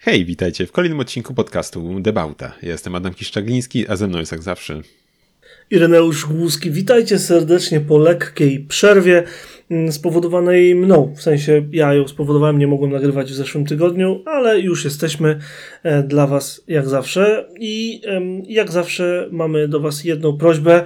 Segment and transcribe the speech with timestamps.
[0.00, 2.52] Hej, witajcie w kolejnym odcinku podcastu Debauta.
[2.62, 4.80] Jestem Adam Kiszczagliński, a ze mną jest jak zawsze
[5.70, 6.70] Ireneusz Głuski.
[6.70, 9.24] Witajcie serdecznie po lekkiej przerwie.
[9.70, 11.14] Mm, spowodowanej mną.
[11.16, 15.38] W sensie ja ją spowodowałem, nie mogłem nagrywać w zeszłym tygodniu, ale już jesteśmy
[15.82, 17.48] e, dla Was jak zawsze.
[17.60, 18.00] I
[18.48, 20.84] jak zawsze mamy do Was jedną prośbę.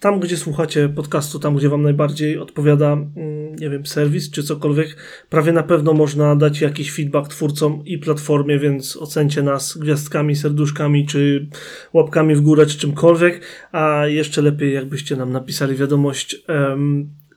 [0.00, 4.96] Tam, gdzie słuchacie podcastu, tam, gdzie Wam najbardziej odpowiada, mm, nie wiem, serwis czy cokolwiek,
[5.30, 11.06] prawie na pewno można dać jakiś feedback twórcom i platformie, więc ocencie nas gwiazdkami, serduszkami,
[11.06, 11.48] czy
[11.92, 13.40] łapkami w górę, czy czymkolwiek.
[13.72, 16.44] A jeszcze lepiej, jakbyście nam napisali wiadomość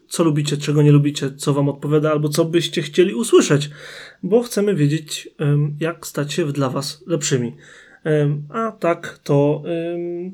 [0.08, 3.70] co lubicie, czego nie lubicie, co wam odpowiada, albo co byście chcieli usłyszeć,
[4.24, 5.30] bo chcemy wiedzieć,
[5.80, 7.56] jak stać się dla was lepszymi.
[8.50, 9.64] A tak, to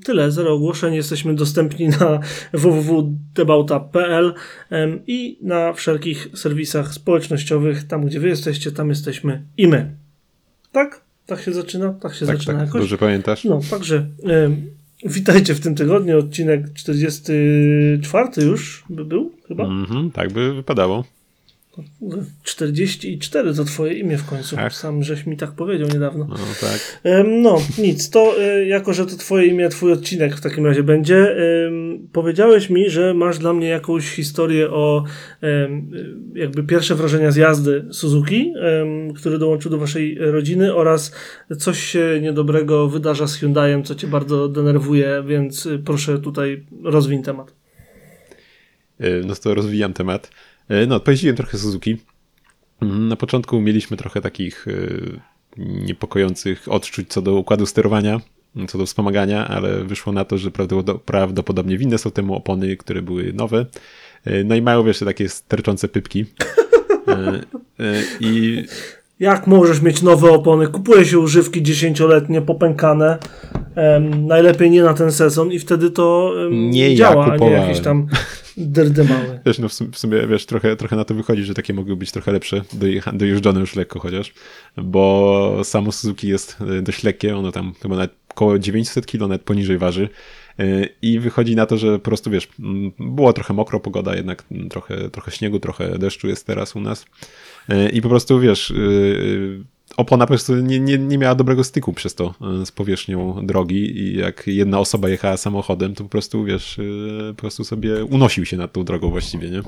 [0.06, 0.32] tyle.
[0.32, 0.94] Zero ogłoszeń.
[0.94, 2.20] Jesteśmy dostępni na
[2.54, 4.34] www.debauta.pl
[5.08, 7.88] i na wszelkich serwisach społecznościowych.
[7.88, 9.96] Tam, gdzie wy jesteście, tam jesteśmy i my.
[10.72, 11.02] Tak?
[11.26, 11.94] Tak się zaczyna?
[11.94, 12.82] Tak się tak, zaczyna tak, jakoś?
[12.82, 13.44] Dobrze pamiętasz?
[13.44, 14.08] No, także
[15.06, 19.66] Witajcie w tym tygodniu, odcinek 44 już by był chyba?
[19.66, 21.04] Mm -hmm, tak by wypadało.
[22.44, 24.56] 44 to twoje imię w końcu.
[24.60, 24.76] Ach.
[24.76, 26.26] Sam żeś mi tak powiedział niedawno.
[26.30, 27.02] No tak.
[27.26, 28.10] No, nic.
[28.10, 31.36] To e, jako, że to twoje imię, twój odcinek w takim razie będzie.
[32.12, 35.04] Powiedziałeś mi, że masz dla mnie jakąś historię o
[36.36, 38.54] jakby pierwsze wrażenia z jazdy Suzuki,
[39.16, 41.12] który dołączył do waszej rodziny oraz
[41.60, 47.24] coś się niedobrego wydarza z Hyundaiem, co cię bardzo denerwuje, więc e, proszę tutaj rozwin
[47.24, 47.54] temat.
[49.00, 50.30] E, no to rozwijam temat.
[50.70, 51.98] E, no, pojeździłem trochę Suzuki.
[52.82, 54.72] Mm, na początku mieliśmy trochę takich e,
[55.58, 58.22] niepokojących odczuć co do układu sterowania,
[58.68, 60.52] co do wspomagania, ale wyszło na to, że
[61.06, 63.66] prawdopodobnie winne są temu opony, które były nowe.
[64.26, 66.26] E, no i mają wiesz takie sterczące pypki.
[68.20, 68.64] I
[69.24, 70.68] jak możesz mieć nowe opony?
[70.68, 73.18] Kupuje się używki dziesięcioletnie, popękane.
[73.76, 77.50] Um, najlepiej nie na ten sezon i wtedy to um, nie działa, ja a nie
[77.52, 78.08] jakieś tam
[78.58, 79.40] dyrdymały.
[79.46, 82.32] Wiesz, no w sumie, wiesz, trochę, trochę na to wychodzi, że takie mogły być trochę
[82.32, 82.62] lepsze,
[83.14, 84.34] dojeżdżone już lekko chociaż,
[84.78, 89.42] bo samo Suzuki jest e, dość lekkie, ono tam chyba nawet około 900 kg, nawet
[89.42, 90.10] poniżej waży.
[90.60, 92.48] E, I wychodzi na to, że po prostu wiesz,
[93.00, 97.06] było trochę mokro pogoda, jednak trochę, trochę śniegu, trochę deszczu jest teraz u nas.
[97.70, 98.76] E, I po prostu wiesz, e,
[99.98, 102.34] opona po prostu nie, nie, nie miała dobrego styku przez to
[102.66, 106.80] z powierzchnią drogi i jak jedna osoba jechała samochodem, to po prostu wiesz,
[107.28, 109.62] po prostu sobie unosił się nad tą drogą właściwie, nie?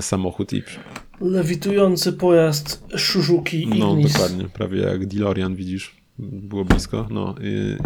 [0.00, 0.62] Samochód i.
[1.20, 7.06] Lewitujący pojazd Szużuki No, dokładnie, prawie jak DeLorean widzisz było blisko.
[7.10, 7.34] No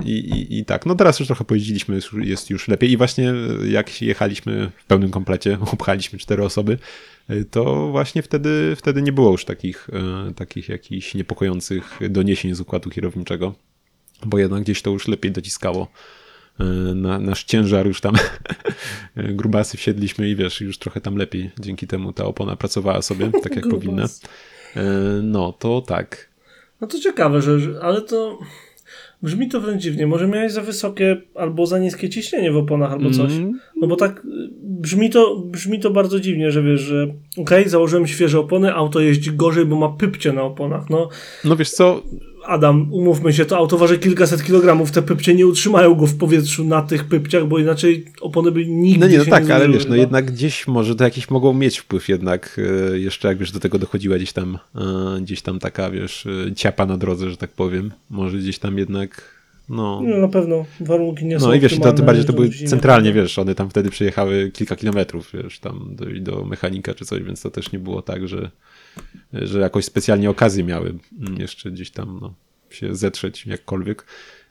[0.04, 0.86] i, i, i, tak.
[0.86, 2.91] No teraz już trochę pojeździliśmy, jest już lepiej.
[2.91, 3.32] I właśnie
[3.68, 6.78] jak jechaliśmy w pełnym komplecie, obchaliśmy cztery osoby,
[7.50, 9.88] to właśnie wtedy, wtedy nie było już takich,
[10.36, 13.54] takich jakichś niepokojących doniesień z układu kierowniczego,
[14.26, 15.88] bo jednak gdzieś to już lepiej dociskało.
[16.94, 18.14] Na, nasz ciężar już tam
[19.16, 21.50] grubasy wsiedliśmy i wiesz, już trochę tam lepiej.
[21.60, 24.06] Dzięki temu ta opona pracowała sobie tak jak powinna.
[25.22, 26.29] No to tak.
[26.80, 28.38] No to ciekawe, że, ale to
[29.22, 30.06] brzmi to wręcz dziwnie.
[30.06, 33.32] Może miałeś za wysokie albo za niskie ciśnienie w oponach albo coś.
[33.32, 33.60] Mm.
[33.76, 34.22] No bo tak
[34.62, 37.02] brzmi to, brzmi to bardzo dziwnie, że wiesz, że
[37.32, 40.91] okej, okay, założyłem świeże opony, auto jeździ gorzej, bo ma pypcie na oponach.
[40.91, 41.08] No,
[41.44, 42.02] no wiesz co,
[42.46, 46.64] Adam, umówmy się, to auto waży kilkaset kilogramów, te pypcie nie utrzymają go w powietrzu
[46.64, 49.86] na tych pypciach, bo inaczej opony by nigdy No nie, no tak, nie ale wiesz,
[49.86, 52.60] no jednak gdzieś może to jakiś mogą mieć wpływ jednak,
[52.92, 56.54] e, jeszcze jak wiesz, do tego dochodziła gdzieś tam, e, gdzieś tam taka, wiesz, e,
[56.54, 59.40] ciapa na drodze, że tak powiem, może gdzieś tam jednak
[59.70, 60.00] no.
[60.04, 60.64] no na pewno.
[60.80, 63.54] Warunki nie no są No i wiesz, to tym bardziej to były centralnie, wiesz, one
[63.54, 67.72] tam wtedy przejechały kilka kilometrów, wiesz, tam do, do mechanika czy coś, więc to też
[67.72, 68.50] nie było tak, że,
[69.32, 70.98] że jakoś specjalnie okazję miały
[71.38, 72.34] jeszcze gdzieś tam, no
[72.70, 74.06] się zetrzeć jakkolwiek.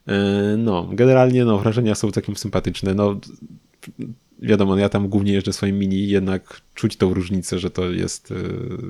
[0.07, 2.93] E, no, generalnie no, wrażenia są takim sympatyczne.
[2.93, 3.19] No,
[4.39, 8.35] wiadomo, ja tam głównie jeżdżę swoim mini, jednak czuć tą różnicę, że to jest, e,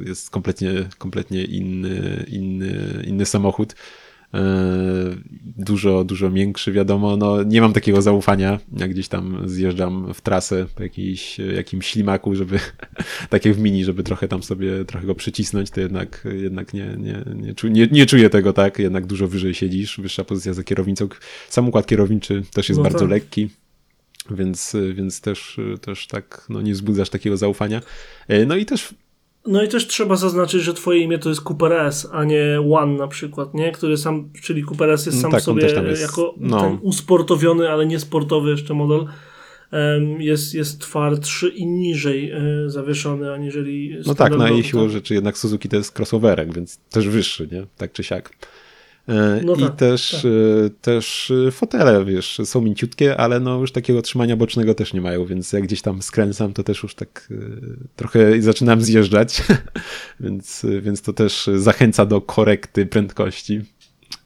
[0.07, 3.75] jest kompletnie, kompletnie inny, inny, inny samochód.
[4.33, 4.39] E,
[5.57, 7.17] dużo, dużo większy, wiadomo.
[7.17, 12.35] No, nie mam takiego zaufania, jak gdzieś tam zjeżdżam w trasę po jakiejś, jakimś ślimaku,
[12.35, 12.59] żeby
[13.29, 16.95] tak jak w mini, żeby trochę tam sobie trochę go przycisnąć, to jednak, jednak nie,
[16.97, 21.07] nie, nie, nie, nie czuję tego tak, jednak dużo wyżej siedzisz, wyższa pozycja za kierownicą.
[21.49, 23.09] Sam układ kierowniczy też jest no bardzo tak.
[23.09, 23.49] lekki
[24.31, 27.81] więc, więc też, też tak no, nie wzbudzasz takiego zaufania.
[28.27, 28.93] E, no i też
[29.47, 32.97] no i też trzeba zaznaczyć, że twoje imię to jest Cooper S, a nie One
[32.97, 33.71] na przykład, nie?
[33.71, 36.61] Który sam, czyli Cooper S jest no sam tak, sobie jest, jako no.
[36.61, 39.05] ten usportowiony, ale nie sportowy jeszcze model.
[40.19, 45.37] jest, jest twardszy i niżej e, zawieszony, aniżeli No tak, na jej siłą rzeczy jednak
[45.37, 47.65] Suzuki to jest crossoverek, więc też wyższy, nie?
[47.77, 48.33] Tak czy siak.
[49.09, 50.25] E, no I tak, też, tak.
[50.25, 55.25] E, też fotele, wiesz, są mięciutkie, ale no już takiego trzymania bocznego też nie mają,
[55.25, 57.29] więc jak gdzieś tam skręcam, to też już tak
[57.95, 59.43] trochę zaczynam zjeżdżać,
[60.19, 63.61] więc, więc to też zachęca do korekty prędkości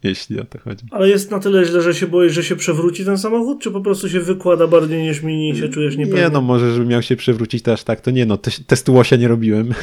[0.03, 0.85] jeśli o to chodzi.
[0.91, 3.81] Ale jest na tyle źle, że się boisz, że się przewróci ten samochód, czy po
[3.81, 6.21] prostu się wykłada bardziej niż mini i się czujesz niepewnie?
[6.21, 8.93] Nie, no może, żeby miał się przewrócić to aż tak, to nie no, te, testu
[8.93, 9.73] łosia nie robiłem.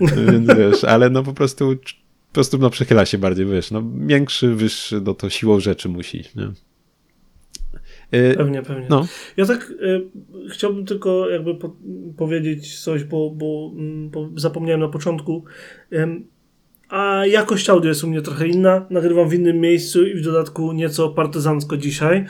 [0.32, 1.76] Więc wiesz, ale no po prostu
[2.34, 6.24] po prostu no przechyla się bardziej, wiesz, no większy, wyższy, no to siłą rzeczy musi,
[6.36, 6.44] nie?
[8.18, 8.86] Y, pewnie, pewnie.
[8.90, 9.06] No.
[9.36, 10.10] Ja tak y,
[10.50, 11.76] chciałbym tylko jakby po,
[12.16, 15.44] powiedzieć coś, bo, bo, mm, bo zapomniałem na początku.
[15.92, 16.22] Y,
[16.88, 18.86] a jakość audio jest u mnie trochę inna.
[18.90, 22.24] Nagrywam w innym miejscu i w dodatku nieco partyzancko dzisiaj.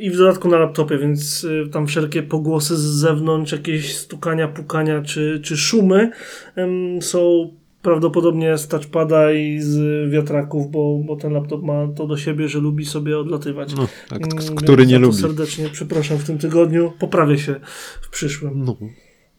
[0.00, 5.02] I w dodatku na laptopie, więc y, tam wszelkie pogłosy z zewnątrz, jakieś stukania, pukania
[5.02, 6.10] czy, czy szumy
[6.56, 7.50] um, są
[7.84, 12.58] prawdopodobnie z touchpada i z wiatraków, bo, bo ten laptop ma to do siebie, że
[12.58, 13.74] lubi sobie odlatywać.
[13.74, 14.18] No, a
[14.54, 15.16] który nie lubi.
[15.16, 16.92] serdecznie przepraszam w tym tygodniu.
[16.98, 17.60] Poprawię się
[18.02, 18.64] w przyszłym.
[18.64, 18.76] No.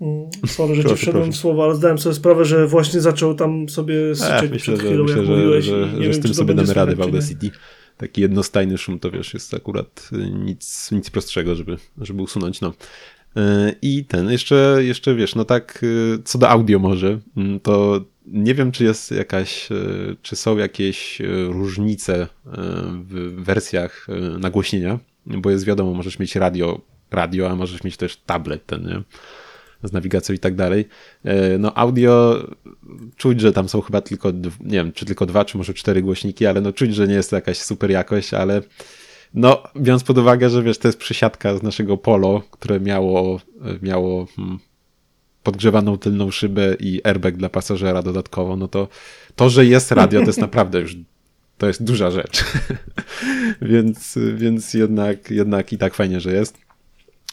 [0.02, 3.70] Mm, sorry, że ci wszedłem w słowa, ale zdałem sobie sprawę, że właśnie zaczął tam
[3.70, 5.66] sobie syczeć myślę, przed chwilą, myślę, jak że, mówiłeś.
[5.66, 7.52] Że, że, że z tym sobie damy radę w Audacity.
[7.98, 12.62] Taki jednostajny szum to wiesz, jest akurat y, nic, nic prostszego, żeby, żeby usunąć.
[12.62, 12.74] No.
[13.38, 18.06] Y, I ten, jeszcze, jeszcze wiesz, no tak, y, co do audio może, mm, to
[18.28, 19.70] nie wiem, czy jest jakaś,
[20.22, 22.28] czy są jakieś różnice
[23.10, 24.08] w wersjach
[24.40, 26.82] nagłośnienia, bo jest wiadomo, możesz mieć radio,
[27.12, 29.02] radio, a możesz mieć też tablet ten, nie?
[29.84, 30.88] z nawigacją i tak dalej.
[31.24, 32.44] E, no audio
[33.16, 36.46] czuć, że tam są chyba tylko, nie wiem, czy tylko dwa, czy może cztery głośniki,
[36.46, 38.62] ale no czuć, że nie jest to jakaś super jakość, ale
[39.34, 43.40] no biorąc pod uwagę, że wiesz, to jest przysiadka z naszego Polo, które miało,
[43.82, 44.60] miało hmm,
[45.46, 48.88] podgrzewaną tylną szybę i airbag dla pasażera dodatkowo, no to
[49.36, 50.96] to, że jest radio, to jest naprawdę już
[51.58, 52.44] to jest duża rzecz.
[53.62, 56.58] więc, więc jednak, jednak i tak fajnie, że jest.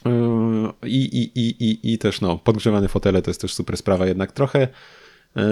[0.05, 4.07] Yy, I, i, i, i, I też no, podgrzewane fotele to jest też super sprawa,
[4.07, 4.69] jednak trochę
[5.37, 5.43] yy,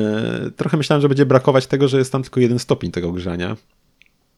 [0.57, 3.57] trochę myślałem, że będzie brakować tego, że jest tam tylko jeden stopień tego grzania.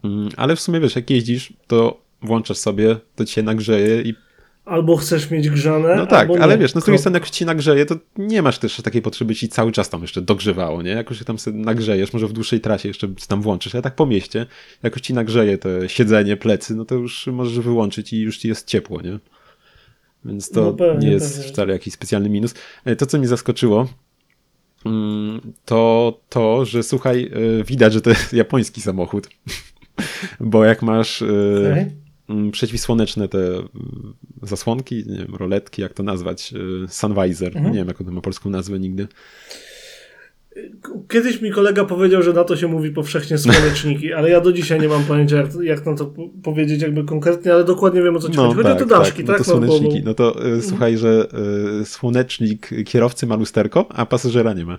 [0.04, 4.14] Yy, ale w sumie wiesz, jak jeździsz, to włączasz sobie, to ci się nagrzeje i
[4.64, 5.96] Albo chcesz mieć grzane.
[5.96, 8.76] No tak, ale wiesz, no z drugiej strony, jak ci nagrzeje, to nie masz też
[8.76, 10.90] takiej potrzeby, ci cały czas tam jeszcze dogrzewało, nie?
[10.90, 13.94] Jak już się tam sobie nagrzejesz, może w dłuższej trasie jeszcze tam włączysz, ale tak
[13.94, 14.46] po mieście,
[14.82, 18.48] jak już ci nagrzeje te siedzenie, plecy, no to już możesz wyłączyć i już ci
[18.48, 19.18] jest ciepło, nie?
[20.24, 21.52] Więc to no pewnie, nie jest pewnie.
[21.52, 22.54] wcale jakiś specjalny minus.
[22.84, 23.88] E, to, co mi zaskoczyło,
[24.86, 27.30] mm, to to, że słuchaj,
[27.60, 29.28] e, widać, że to jest japoński samochód.
[30.40, 31.26] Bo jak masz e,
[31.70, 32.01] okay.
[32.32, 33.38] Mm, przeciwsłoneczne te
[34.42, 36.54] zasłonki, nie wiem, roletki, jak to nazwać,
[36.88, 37.66] sunvisor, mhm.
[37.66, 39.08] nie wiem, jaką to ma polską nazwę nigdy.
[41.08, 44.80] Kiedyś mi kolega powiedział, że na to się mówi powszechnie słoneczniki, ale ja do dzisiaj
[44.80, 46.12] nie mam pojęcia, jak, jak na to
[46.42, 48.56] powiedzieć jakby konkretnie, ale dokładnie wiem o co ci no, chodzi.
[48.56, 49.26] Chodzi tak, o te daszki, tak?
[49.26, 49.38] tak?
[49.38, 50.02] No to słoneczniki.
[50.04, 51.26] No to y, słuchaj, że
[51.80, 54.78] y, słonecznik kierowcy ma lusterko, a pasażera nie ma.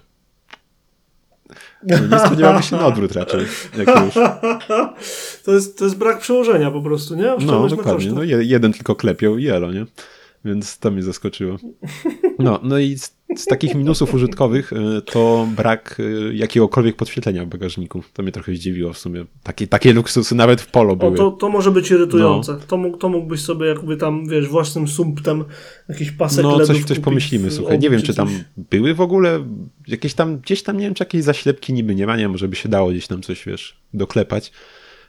[1.88, 3.46] No, nie spodziewałbym się na odwrót raczej.
[3.78, 4.14] Jak już.
[5.44, 7.36] To, jest, to jest brak przełożenia po prostu, nie?
[7.46, 8.12] No, dokładnie.
[8.12, 9.86] No, jeden tylko klepią i elo, nie?
[10.46, 11.58] Więc to mnie zaskoczyło.
[12.40, 12.98] No, no i
[13.36, 18.04] z, takich minusów użytkowych y, to brak y, jakiegokolwiek podświetlenia w bagażniku.
[18.14, 19.26] To mnie trochę zdziwiło w sumie.
[19.44, 21.14] Takie, takie luksusy nawet w polo były.
[21.14, 22.54] O, to, to może być irytujące.
[22.54, 22.60] No.
[22.68, 25.44] To, mógł, to mógłbyś sobie jakby tam, wiesz, własnym sumptem
[25.90, 27.80] jakiś pasek No, coś, coś pomyślimy, słuchaj.
[27.80, 29.46] Nie wiem, czy tam były w ogóle
[29.88, 32.56] jakieś tam, gdzieś tam, nie wiem, czy jakieś zaślepki niby nie ma, nie może by
[32.56, 34.52] się dało gdzieś tam coś, wiesz, doklepać.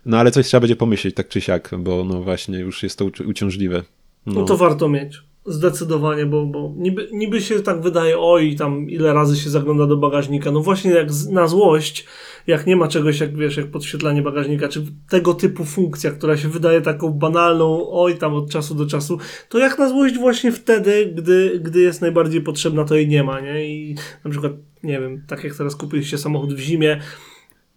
[0.07, 3.05] No, ale coś trzeba będzie pomyśleć, tak czy siak, bo no właśnie już jest to
[3.27, 3.83] uciążliwe.
[4.27, 5.23] No, no to warto mieć.
[5.47, 9.97] Zdecydowanie, bo, bo niby, niby się tak wydaje, oj, tam ile razy się zagląda do
[9.97, 10.51] bagażnika.
[10.51, 12.07] No właśnie jak na złość,
[12.47, 16.49] jak nie ma czegoś, jak wiesz, jak podświetlanie bagażnika, czy tego typu funkcja, która się
[16.49, 21.13] wydaje taką banalną, oj, tam od czasu do czasu, to jak na złość właśnie wtedy,
[21.15, 23.69] gdy, gdy jest najbardziej potrzebna, to jej nie ma, nie?
[23.69, 27.01] I na przykład, nie wiem, tak jak teraz kupiliście samochód w zimie,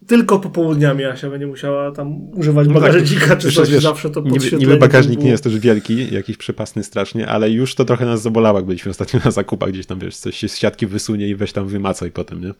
[0.08, 4.10] tylko popołudniami Asia będzie musiała tam używać no tak, bagażnika tak, czy coś, wiesz, zawsze
[4.10, 8.06] to niby, niby bagażnik nie jest też wielki, jakiś przepasny strasznie, ale już to trochę
[8.06, 11.28] nas zabolało, jak byliśmy ostatnio na zakupach, gdzieś tam, wiesz, coś się z siatki wysunie
[11.28, 12.52] i weź tam wymacaj potem, nie?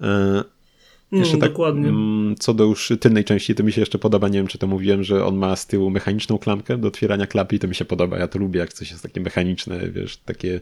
[0.00, 0.44] E,
[1.12, 1.88] jeszcze tak, dokładnie.
[1.88, 4.66] Mm, co do już tylnej części, to mi się jeszcze podoba, nie wiem czy to
[4.66, 7.84] mówiłem, że on ma z tyłu mechaniczną klamkę do otwierania klapy i to mi się
[7.84, 10.60] podoba, ja to lubię, jak coś jest takie mechaniczne, wiesz, takie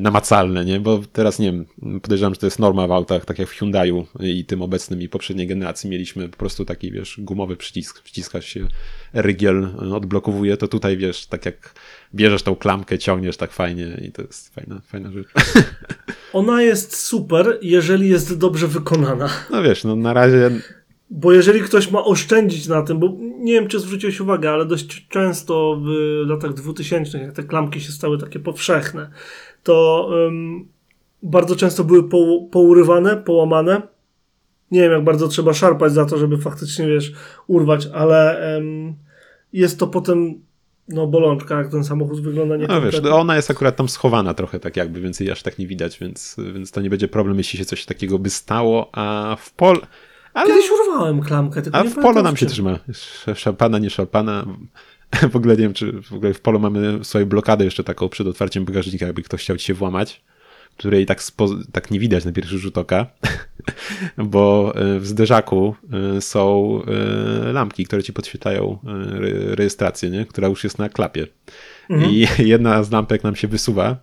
[0.00, 0.80] namacalne, nie?
[0.80, 1.66] Bo teraz nie wiem,
[2.00, 5.08] podejrzewam, że to jest norma w autach, tak jak w Hyundaiu i tym obecnym i
[5.08, 8.66] poprzedniej generacji mieliśmy po prostu taki, wiesz, gumowy przycisk, wciskasz się,
[9.12, 11.74] rygiel odblokowuje, to tutaj, wiesz, tak jak
[12.14, 15.28] bierzesz tą klamkę, ciągniesz tak fajnie i to jest fajna, fajna rzecz.
[16.32, 19.28] Ona jest super, jeżeli jest dobrze wykonana.
[19.50, 20.50] No wiesz, no na razie
[21.10, 25.08] bo jeżeli ktoś ma oszczędzić na tym, bo nie wiem, czy zwróciłeś uwagę, ale dość
[25.08, 25.88] często w
[26.28, 29.10] latach 2000, jak te klamki się stały takie powszechne,
[29.68, 30.68] to um,
[31.22, 33.82] bardzo często były po, pourywane, połamane.
[34.70, 37.12] Nie wiem, jak bardzo trzeba szarpać za to, żeby faktycznie, wiesz,
[37.46, 38.94] urwać, ale um,
[39.52, 40.40] jest to potem
[40.88, 44.60] no bolączka, jak ten samochód wygląda nie No wiesz, ona jest akurat tam schowana trochę
[44.60, 47.58] tak jakby, więc jej aż tak nie widać, więc, więc to nie będzie problem, jeśli
[47.58, 49.80] się coś takiego by stało, a w pol...
[50.34, 50.46] Ale...
[50.46, 52.78] Kiedyś urwałem klamkę, tylko A w polo nam się trzyma.
[53.34, 54.46] Szampana, nie szarpana.
[55.32, 58.26] W ogóle nie wiem, czy w ogóle w polo mamy swoją blokadę jeszcze taką przed
[58.26, 60.22] otwarciem bagażnika, jakby ktoś chciał ci się włamać,
[60.76, 61.22] której tak,
[61.72, 63.06] tak nie widać na pierwszy rzut oka,
[64.16, 65.74] bo e, w zderzaku
[66.16, 66.72] e, są
[67.48, 68.78] e, lampki, które ci podświetlają
[69.50, 70.26] rejestrację, nie?
[70.26, 71.26] która już jest na klapie.
[71.90, 72.10] Mhm.
[72.12, 73.96] I jedna z lampek nam się wysuwa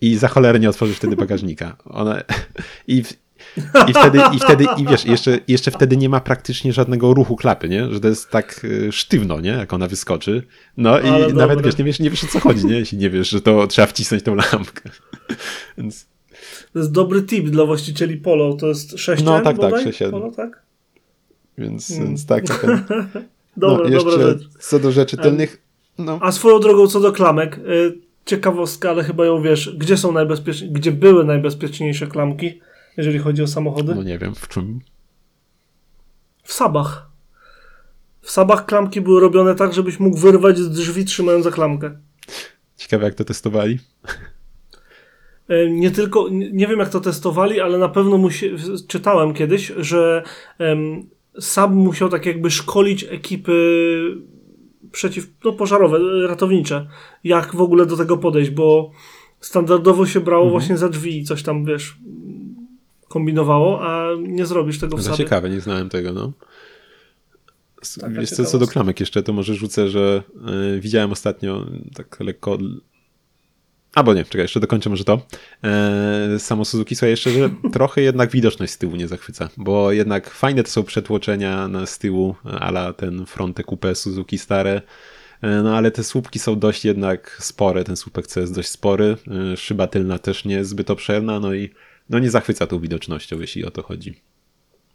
[0.00, 1.76] i za cholerę nie otworzysz wtedy bagażnika.
[1.84, 2.24] One,
[2.88, 3.02] i,
[3.88, 7.68] i wtedy, i wtedy, i wiesz, jeszcze, jeszcze wtedy nie ma praktycznie żadnego ruchu klapy,
[7.68, 7.90] nie?
[7.90, 9.50] Że to jest tak y, sztywno, nie?
[9.50, 10.42] Jak ona wyskoczy.
[10.76, 11.34] No Ale i dobre.
[11.34, 12.78] nawet wiesz, nie wiesz, nie wiesz o co chodzi, nie?
[12.78, 14.90] Jeśli nie wiesz, że to trzeba wcisnąć tą lampkę.
[15.78, 16.06] Więc...
[16.72, 18.54] To jest dobry tip dla właścicieli polo.
[18.54, 19.84] To jest 6 No tak, bodaj?
[19.84, 20.62] tak, 6 polo, tak?
[21.58, 22.06] Więc, hmm.
[22.06, 22.46] więc tak.
[22.46, 22.88] tak, tak.
[23.56, 24.42] dobra, no, jeszcze dobra rzecz.
[24.60, 25.62] co do rzeczy tylnych.
[25.98, 26.18] No.
[26.22, 30.74] A swoją drogą co do klamek, y, ciekawostka, ale chyba ją wiesz, gdzie są najbezpieczniejsze,
[30.74, 32.60] gdzie były najbezpieczniejsze klamki?
[33.00, 33.94] Jeżeli chodzi o samochody?
[33.94, 34.80] No nie wiem, w czym?
[36.42, 37.10] W sabach.
[38.20, 41.96] W sabach klamki były robione tak, żebyś mógł wyrwać z drzwi trzymając za klamkę.
[42.76, 43.78] Ciekawe, jak to testowali.
[45.48, 48.50] E, nie tylko, nie wiem jak to testowali, ale na pewno musi,
[48.88, 50.22] czytałem kiedyś, że
[50.58, 51.08] um,
[51.40, 53.56] SAB musiał tak jakby szkolić ekipy
[54.92, 56.86] przeciw, no, pożarowe, ratownicze,
[57.24, 58.90] jak w ogóle do tego podejść, bo
[59.40, 60.50] standardowo się brało mhm.
[60.60, 61.98] właśnie za drzwi i coś tam, wiesz,
[63.10, 65.24] kombinowało, a nie zrobisz tego w Za sobie.
[65.24, 66.32] ciekawe, nie znałem tego, no.
[68.08, 70.22] Wiesz co, co do klamek jeszcze, to może rzucę, że
[70.76, 72.58] y, widziałem ostatnio tak lekko
[73.94, 75.26] Albo nie, czekaj, jeszcze dokończę może to.
[75.64, 80.30] E, samo Suzuki słuchaj jeszcze, że trochę jednak widoczność z tyłu nie zachwyca, bo jednak
[80.30, 84.82] fajne to są przetłoczenia na z tyłu, ala ten fronte coupe Suzuki stare,
[85.42, 89.16] e, no ale te słupki są dość jednak spore, ten słupek C jest dość spory,
[89.52, 91.70] e, szyba tylna też nie jest zbyt obszerna, no i
[92.10, 94.14] no nie zachwyca tą widocznością, jeśli o to chodzi.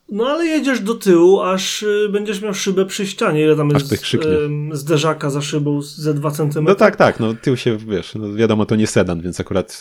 [0.10, 3.92] No ale jedziesz do tyłu, aż y, będziesz miał szybę przy ścianie, ile tam aż
[3.92, 4.20] jest y,
[4.72, 6.64] zderzaka za szybą ze 2 cm.
[6.64, 9.72] No tak, tak, no tył się, wiesz, no wiadomo, to nie sedan, więc akurat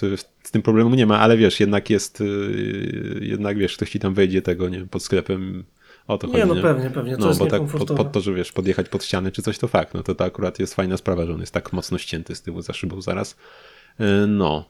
[0.43, 4.15] z tym problemu nie ma, ale wiesz, jednak jest, y, jednak wiesz, ktoś ci tam
[4.15, 5.65] wejdzie tego, nie pod sklepem,
[6.07, 6.49] o to nie, chodzi.
[6.49, 8.53] No nie, no pewnie, pewnie, to no, jest bo tak pod, pod, to, że wiesz,
[8.53, 11.35] podjechać pod ściany czy coś, to fakt, no to to akurat jest fajna sprawa, że
[11.35, 13.37] on jest tak mocno ścięty z tyłu za szybą zaraz.
[14.29, 14.69] No,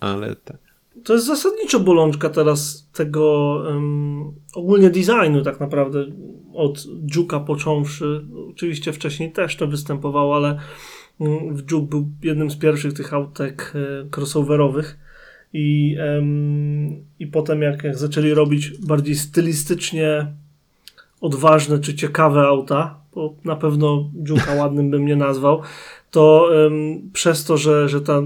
[0.00, 0.65] ale tak
[1.04, 6.06] to jest zasadniczo bolączka teraz tego um, ogólnie designu tak naprawdę
[6.54, 6.78] od
[7.16, 8.26] Juke'a począwszy.
[8.50, 10.58] Oczywiście wcześniej też to występowało, ale
[11.18, 14.98] um, Juke był jednym z pierwszych tych autek e, crossoverowych
[15.52, 20.26] i, um, i potem jak, jak zaczęli robić bardziej stylistycznie
[21.20, 25.62] odważne czy ciekawe auta, bo na pewno Juke'a ładnym bym nie nazwał,
[26.10, 28.22] to um, przez to, że, że ta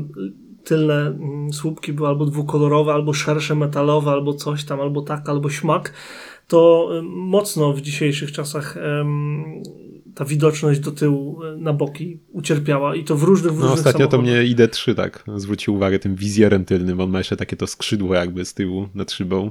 [0.70, 5.50] tylne mm, słupki były albo dwukolorowe, albo szersze metalowe, albo coś tam, albo tak, albo
[5.50, 5.92] śmak,
[6.48, 8.76] to mocno w dzisiejszych czasach
[10.14, 13.86] ta widoczność do tyłu e, na boki ucierpiała i to w różnych, w no, różnych
[13.86, 17.66] ostatnio to mnie ID3 tak zwrócił uwagę tym wizjerem tylnym, on ma jeszcze takie to
[17.66, 19.50] skrzydło jakby z tyłu nad szybą,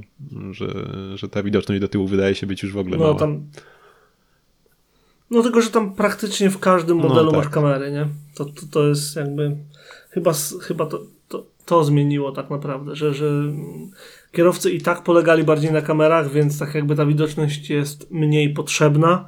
[0.52, 0.68] że,
[1.16, 3.20] że ta widoczność do tyłu wydaje się być już w ogóle no, mała.
[3.20, 3.44] Tam...
[5.32, 7.40] No tylko, że tam praktycznie w każdym no modelu no, tak.
[7.40, 8.08] masz kamery, nie?
[8.36, 9.58] To, to, to jest jakby
[10.10, 13.26] chyba, chyba to, to, to zmieniło tak naprawdę, że, że
[14.32, 19.28] kierowcy i tak polegali bardziej na kamerach, więc tak jakby ta widoczność jest mniej potrzebna.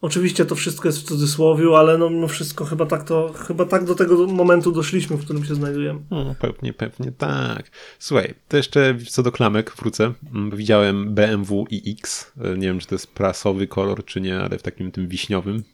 [0.00, 3.94] Oczywiście to wszystko jest w cudzysłowie, ale no wszystko chyba tak to, chyba tak do
[3.94, 6.00] tego momentu doszliśmy, w którym się znajdujemy.
[6.10, 7.70] No, pewnie, pewnie tak.
[7.98, 10.12] Słuchaj, to jeszcze co do klamek wrócę.
[10.34, 12.32] Mm, widziałem BMW iX.
[12.56, 15.64] Nie wiem, czy to jest prasowy kolor, czy nie, ale w takim tym wiśniowym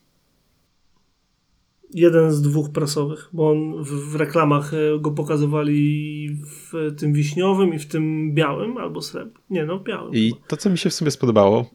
[1.94, 7.74] jeden z dwóch prasowych, bo on w, w, reklamach e, go pokazywali w tym wiśniowym
[7.74, 9.42] i w tym białym albo srebrnym.
[9.50, 10.14] Nie, no białym.
[10.14, 11.70] I to, co mi się w sumie spodobało,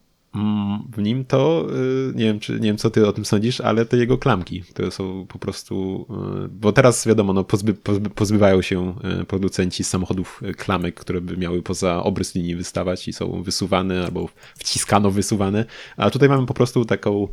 [0.91, 1.67] w nim to,
[2.09, 4.61] y, nie wiem, czy, nie wiem co ty o tym sądzisz, ale te jego klamki,
[4.61, 6.05] które są po prostu,
[6.45, 11.37] y, bo teraz wiadomo, no pozby, pozby, pozbywają się y, producenci samochodów klamek, które by
[11.37, 15.65] miały poza obrys linii wystawać i są wysuwane albo wciskano wysuwane,
[15.97, 17.27] a tutaj mamy po prostu taką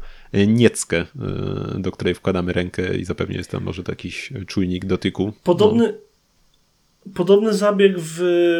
[0.46, 1.06] nieckę,
[1.78, 5.32] do której wkładamy rękę i zapewne jest tam może to jakiś czujnik dotyku.
[5.44, 6.05] Podobny, no.
[7.14, 8.18] Podobny zabieg w,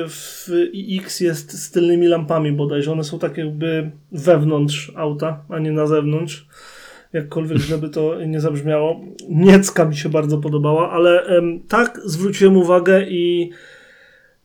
[0.09, 2.93] w iX jest z tylnymi lampami bodajże.
[2.93, 6.47] One są tak jakby wewnątrz auta, a nie na zewnątrz.
[7.13, 9.01] Jakkolwiek żeby to nie zabrzmiało.
[9.29, 13.51] Niecka mi się bardzo podobała, ale em, tak zwróciłem uwagę i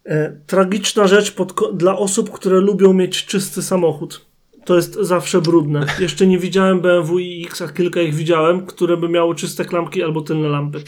[0.06, 4.26] e, tragiczna rzecz pod, dla osób, które lubią mieć czysty samochód.
[4.66, 5.86] To jest zawsze brudne.
[6.00, 10.04] Jeszcze nie widziałem BMW i X, a kilka ich widziałem, które by miało czyste klamki
[10.04, 10.84] albo tylne lampy.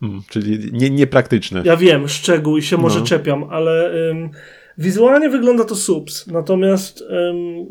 [0.00, 1.62] Hmm, czyli nie, niepraktyczne.
[1.64, 3.06] Ja wiem, szczegół i się może no.
[3.06, 4.30] czepiam, ale um,
[4.78, 6.26] wizualnie wygląda to subs.
[6.26, 7.66] Natomiast um,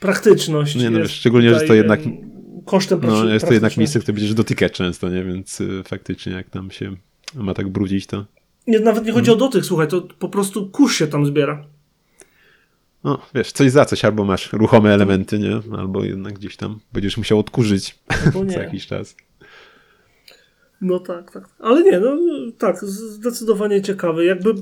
[0.00, 0.74] praktyczność.
[0.74, 2.00] Nie, no, szczególnie, że to jednak.
[2.64, 5.24] Kosztem No, jest to jednak miejsce, które będziesz dotykać często, nie?
[5.24, 6.96] Więc y, faktycznie, jak tam się
[7.34, 8.24] ma tak brudzić, to.
[8.66, 9.42] Nie, nawet nie chodzi hmm.
[9.42, 11.64] o dotyk, słuchaj, to po prostu kurz się tam zbiera.
[13.04, 15.60] No, wiesz, coś za coś, albo masz ruchome elementy, nie?
[15.78, 17.98] Albo jednak gdzieś tam będziesz musiał odkurzyć
[18.54, 19.16] za jakiś czas.
[20.80, 21.44] No tak, tak.
[21.58, 22.16] Ale nie, no
[22.58, 24.24] tak, zdecydowanie ciekawy.
[24.24, 24.54] Jakby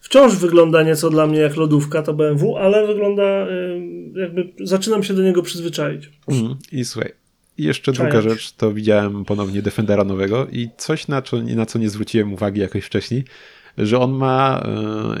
[0.00, 3.46] wciąż wygląda nieco dla mnie jak lodówka to BMW, ale wygląda
[4.14, 6.10] jakby zaczynam się do niego przyzwyczaić.
[6.28, 7.12] Mm, I słuchaj,
[7.58, 11.88] jeszcze druga rzecz, to widziałem ponownie Defendera nowego i coś na co, na co nie
[11.88, 13.24] zwróciłem uwagi jakoś wcześniej,
[13.78, 14.62] że on ma,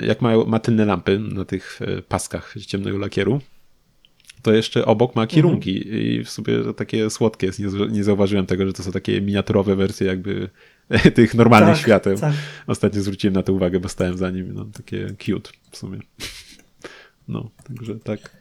[0.00, 3.40] e, jak ma, ma tylne lampy na tych e, paskach ciemnego lakieru,
[4.48, 6.02] to jeszcze obok ma kierunki mhm.
[6.02, 7.58] i w to takie słodkie jest.
[7.58, 10.48] Nie, nie, zauważyłem tego, że to są takie miniaturowe wersje jakby
[11.14, 12.18] tych normalnych tak, świateł.
[12.18, 12.32] Tak.
[12.66, 14.54] Ostatnio zwróciłem na to uwagę, bo stałem za nim.
[14.54, 15.98] No, takie cute w sumie.
[17.28, 18.36] No, także tak.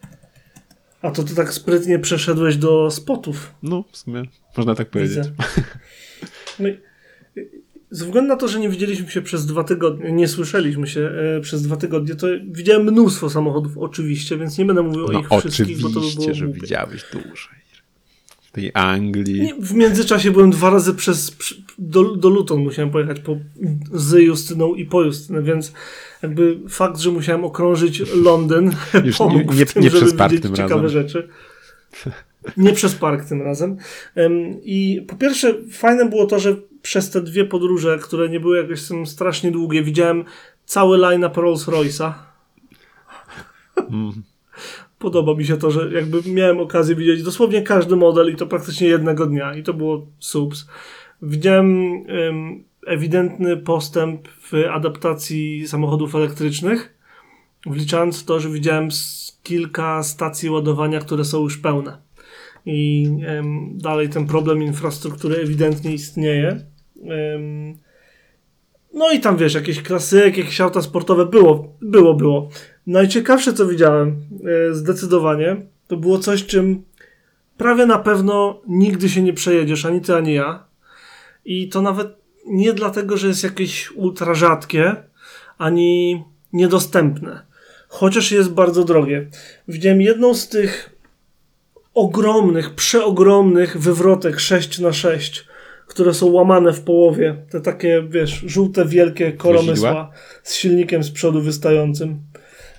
[1.01, 3.53] A to ty tak sprytnie przeszedłeś do spotów.
[3.63, 4.23] No, w sumie
[4.57, 5.27] można tak powiedzieć.
[6.59, 6.69] No
[7.91, 11.01] ze względu na to, że nie widzieliśmy się przez dwa tygodnie, nie słyszeliśmy się
[11.37, 15.21] e, przez dwa tygodnie, to widziałem mnóstwo samochodów, oczywiście, więc nie będę mówił no, o
[15.21, 16.61] ich wszystkich, bo to by było że głupie.
[16.61, 17.57] widziałeś dłużej.
[18.41, 19.41] W tej Anglii.
[19.41, 21.37] Nie, w międzyczasie byłem dwa razy przez,
[21.77, 23.37] do, do Luton musiałem pojechać po,
[23.93, 25.73] z Justyną i po Justynę, więc
[26.23, 28.71] jakby fakt, że musiałem okrążyć Londyn
[29.05, 30.89] Już pomógł nie, nie, w tym, nie żeby przez park tym ciekawe razem.
[30.89, 31.27] rzeczy.
[32.57, 33.77] Nie przez park tym razem.
[34.63, 38.81] I po pierwsze, fajne było to, że przez te dwie podróże, które nie były jakieś
[39.05, 40.25] strasznie długie, widziałem
[40.65, 42.13] cały line-up Rolls-Royce'a.
[43.77, 44.23] Mm.
[44.99, 48.87] Podoba mi się to, że jakby miałem okazję widzieć dosłownie każdy model i to praktycznie
[48.87, 50.67] jednego dnia i to było subs.
[51.21, 56.97] Widziałem um, ewidentny postęp w adaptacji samochodów elektrycznych,
[57.65, 58.89] wliczając to, że widziałem
[59.43, 62.06] kilka stacji ładowania, które są już pełne
[62.67, 66.65] i um, dalej ten problem infrastruktury ewidentnie istnieje.
[66.95, 67.77] Um,
[68.93, 72.49] no i tam wiesz, jakieś klasyk, jakieś auta sportowe było, było, było.
[72.87, 74.15] Najciekawsze co widziałem,
[74.69, 75.55] e, zdecydowanie,
[75.87, 76.83] to było coś, czym
[77.57, 80.65] prawie na pewno nigdy się nie przejedziesz, ani ty, ani ja.
[81.45, 82.07] I to nawet
[82.45, 84.95] nie dlatego, że jest jakieś ultra rzadkie,
[85.57, 87.41] ani niedostępne.
[87.87, 89.29] Chociaż jest bardzo drogie.
[89.67, 90.96] Widziałem jedną z tych
[91.97, 95.47] ogromnych, przeogromnych wywrotek 6 na 6
[95.87, 97.35] które są łamane w połowie.
[97.49, 100.11] Te takie, wiesz, żółte, wielkie koromysła
[100.43, 102.19] z silnikiem z przodu wystającym.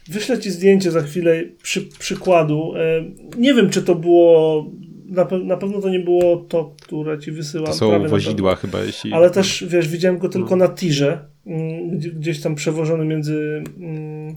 [0.08, 2.72] Wyślę ci zdjęcie za chwilę przy, przykładu.
[2.76, 3.04] E,
[3.38, 4.64] nie wiem, czy to było.
[5.06, 7.66] Na, pe na, pewno to nie było to, które ci wysyłam.
[7.66, 9.12] To są wozidła chyba, jeśli.
[9.12, 10.56] Ale też, wiesz, widziałem go tylko no.
[10.56, 14.36] na tirze, mm, gdzieś tam przewożony między, mm,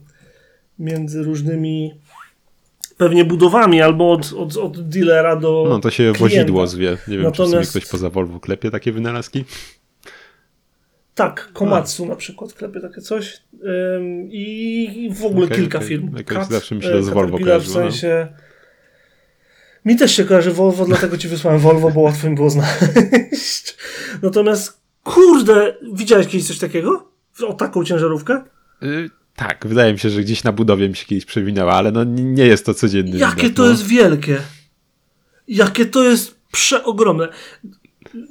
[0.80, 1.94] między różnymi
[3.02, 5.66] pewnie budowami albo od, od, od dealera do.
[5.70, 6.20] No to się klienta.
[6.20, 6.98] wozidło zwie.
[7.08, 7.74] Nie wiem, Natomiast...
[7.74, 9.46] czy ktoś poza Volvo klepie takie wynalazki.
[11.16, 12.08] Tak, Komatsu A.
[12.08, 13.42] na przykład klepie takie coś.
[13.98, 15.88] Ym, I w ogóle okay, kilka okay.
[15.88, 16.18] firm.
[16.18, 17.74] Jakoś zawsze mi się z Volvo kojarzyło.
[17.74, 17.92] W no.
[17.92, 18.28] sensie...
[19.86, 23.78] Mi też się kojarzy Volvo, dlatego ci wysłałem Volvo, bo łatwo mi było znaleźć.
[24.22, 27.12] Natomiast, kurde, widziałeś kiedyś coś takiego?
[27.48, 28.44] O taką ciężarówkę?
[28.84, 32.04] Y tak, wydaje mi się, że gdzieś na budowie mi się kiedyś przewinęła, ale no
[32.04, 33.70] nie jest to codzienny Jakie widok, to no.
[33.70, 34.38] jest wielkie.
[35.48, 37.28] Jakie to jest przeogromne.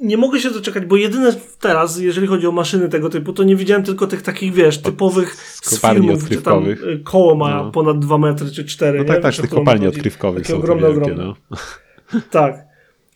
[0.01, 3.55] Nie mogę się doczekać, bo jedyne teraz, jeżeli chodzi o maszyny tego typu, to nie
[3.55, 7.71] widziałem tylko tych takich, wiesz, typowych z, z filmów, gdzie tam y, koło ma no.
[7.71, 8.99] ponad 2 metry czy 4.
[8.99, 11.33] No tak, tak, tych kopalni odkrywkowych są ogromne, wielkie, ogromne.
[11.51, 11.57] No.
[12.29, 12.55] Tak.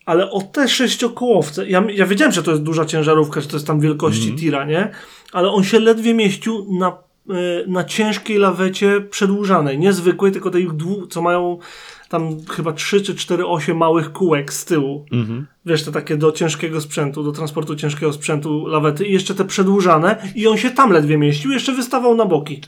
[0.06, 3.66] Ale o te sześciokołowce, ja, ja wiedziałem, że to jest duża ciężarówka, że to jest
[3.66, 4.38] tam wielkości mm.
[4.38, 4.90] tira, nie?
[5.32, 7.05] Ale on się ledwie mieścił na
[7.66, 10.68] na ciężkiej lawecie przedłużanej, nie zwykłej, tylko tej,
[11.10, 11.58] co mają
[12.08, 15.06] tam chyba 3 czy 4 osie małych kółek z tyłu.
[15.12, 15.46] Mhm.
[15.66, 20.32] Wiesz, te takie do ciężkiego sprzętu, do transportu ciężkiego sprzętu lawety i jeszcze te przedłużane
[20.34, 22.60] i on się tam ledwie mieścił, jeszcze wystawał na boki.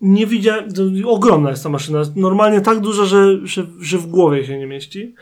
[0.00, 0.64] Nie widziałem,
[1.04, 5.14] ogromna jest ta maszyna, normalnie tak duża, że, że, że w głowie się nie mieści.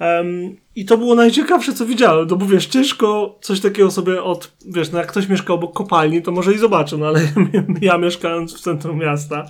[0.00, 2.28] Um, I to było najciekawsze, co widziałem.
[2.30, 4.52] No bo wiesz, ciężko coś takiego sobie od.
[4.66, 7.20] Wiesz, no jak ktoś mieszka obok kopalni, to może i zobaczył, no ale
[7.80, 9.46] ja mieszkając w centrum miasta,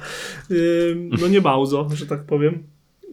[1.21, 2.63] no nie bardzo, że tak powiem.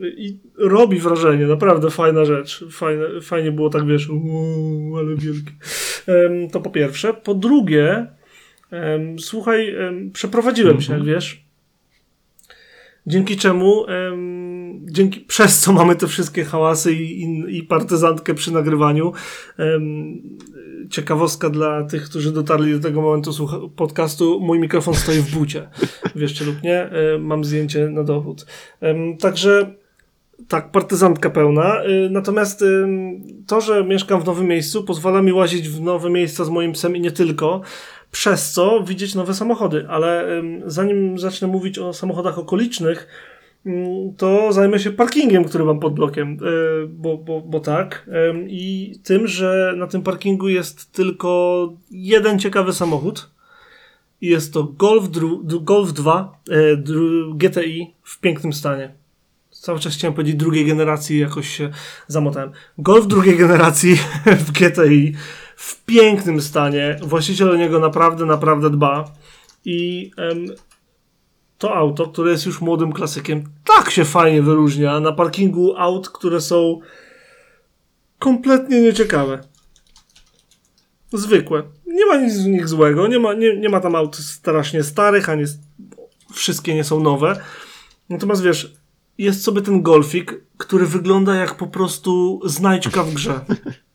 [0.02, 2.66] I robi wrażenie, naprawdę fajna rzecz.
[2.72, 5.52] Fajne, fajnie było tak, wiesz, uuu, ale wielkie.
[6.08, 7.14] Um, to po pierwsze.
[7.14, 8.08] Po drugie,
[8.72, 9.76] um, słuchaj,
[10.14, 11.46] przeprowadziłem się, jak wiesz
[13.08, 18.54] dzięki czemu, em, dzięki, przez co mamy te wszystkie hałasy i, i, i partyzantkę przy
[18.54, 19.14] nagrywaniu.
[19.58, 20.22] Em,
[20.90, 23.32] ciekawostka dla tych, którzy dotarli do tego momentu
[23.76, 25.70] podcastu, mój mikrofon stoi w bucie.
[26.16, 28.46] Wieszcie lub nie, e, mam zdjęcie na dowód.
[28.82, 29.74] Em, także
[30.48, 31.84] tak, partyzantka pełna.
[31.84, 32.64] E, natomiast
[33.48, 36.96] to, że mieszkam w nowym miejscu, pozwala mi łazić w nowe miejsca z moim psem
[36.96, 37.62] i nie tylko
[38.12, 39.86] przez co widzieć nowe samochody.
[39.90, 43.08] Ale zanim zacznę mówić o samochodach okolicznych,
[44.18, 48.10] to zajmę się parkingiem, który mam pod blokiem, e, bo, bo, bo tak.
[48.48, 53.30] I tym, że na tym parkingu jest tylko jeden ciekawy samochód.
[54.22, 55.10] Jest to Golf,
[55.44, 56.56] Golf 2 e,
[57.36, 58.94] GTI w pięknym stanie.
[59.52, 61.70] Cały czas chciałem powiedzieć drugiej generacji, jakoś się
[62.08, 62.52] zamotałem.
[62.78, 63.96] Golf drugiej generacji
[64.46, 65.14] w GTI
[65.56, 66.98] w pięknym stanie.
[67.02, 69.06] Właściciel o niego naprawdę, naprawdę dba.
[69.66, 70.46] I em,
[71.58, 76.42] to auto, które jest już młodym klasykiem, tak się fajnie wyróżnia na parkingu aut, które
[76.42, 76.80] są
[78.20, 79.44] kompletnie nieciekawe.
[81.14, 81.64] Zwykłe.
[81.88, 85.30] Nie ma nic z nich złego, nie ma, nie, nie ma tam aut strasznie starych,
[85.30, 85.44] ani
[86.34, 87.42] wszystkie nie są nowe.
[88.10, 88.74] Natomiast wiesz,
[89.18, 93.40] jest sobie ten golfik, który wygląda jak po prostu znajdźka w grze.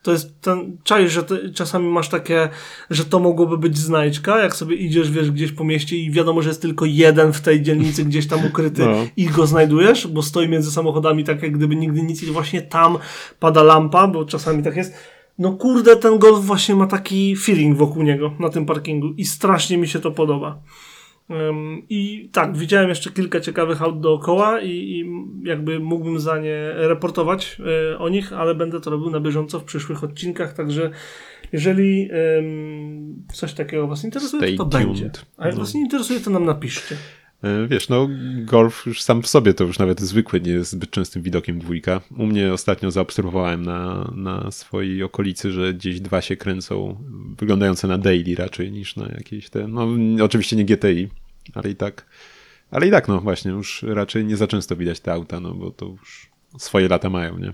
[0.02, 2.48] To jest ten czaj, że ty, czasami masz takie,
[2.90, 6.48] że to mogłoby być znajdźka, jak sobie idziesz, wiesz, gdzieś po mieście i wiadomo, że
[6.48, 9.06] jest tylko jeden w tej dzielnicy gdzieś tam ukryty no.
[9.16, 12.98] i go znajdujesz, bo stoi między samochodami tak jak gdyby nigdy nic i właśnie tam
[13.40, 14.94] pada lampa, bo czasami tak jest.
[15.38, 19.78] No kurde, ten golf właśnie ma taki feeling wokół niego na tym parkingu i strasznie
[19.78, 20.58] mi się to podoba.
[21.88, 25.04] I tak, widziałem jeszcze kilka ciekawych aut dookoła i, i
[25.48, 27.56] jakby mógłbym za nie reportować
[27.92, 30.90] e, o nich, ale będę to robił na bieżąco w przyszłych odcinkach, także
[31.52, 35.10] jeżeli um, coś takiego Was interesuje, Stay to, to będzie.
[35.36, 35.60] A jak no.
[35.60, 36.96] Was nie interesuje, to nam napiszcie.
[37.44, 38.08] E, wiesz, no
[38.44, 42.00] golf już sam w sobie to już nawet zwykły nie jest zbyt częstym widokiem dwójka.
[42.18, 46.96] U mnie ostatnio zaobserwowałem na, na swojej okolicy, że gdzieś dwa się kręcą,
[47.38, 49.88] wyglądające na daily raczej niż na jakieś te, no
[50.24, 51.08] oczywiście nie GTI,
[51.54, 52.06] ale i tak,
[52.70, 55.70] ale i tak no właśnie, już raczej nie za często widać te auta, no bo
[55.70, 57.52] to już swoje lata mają, nie?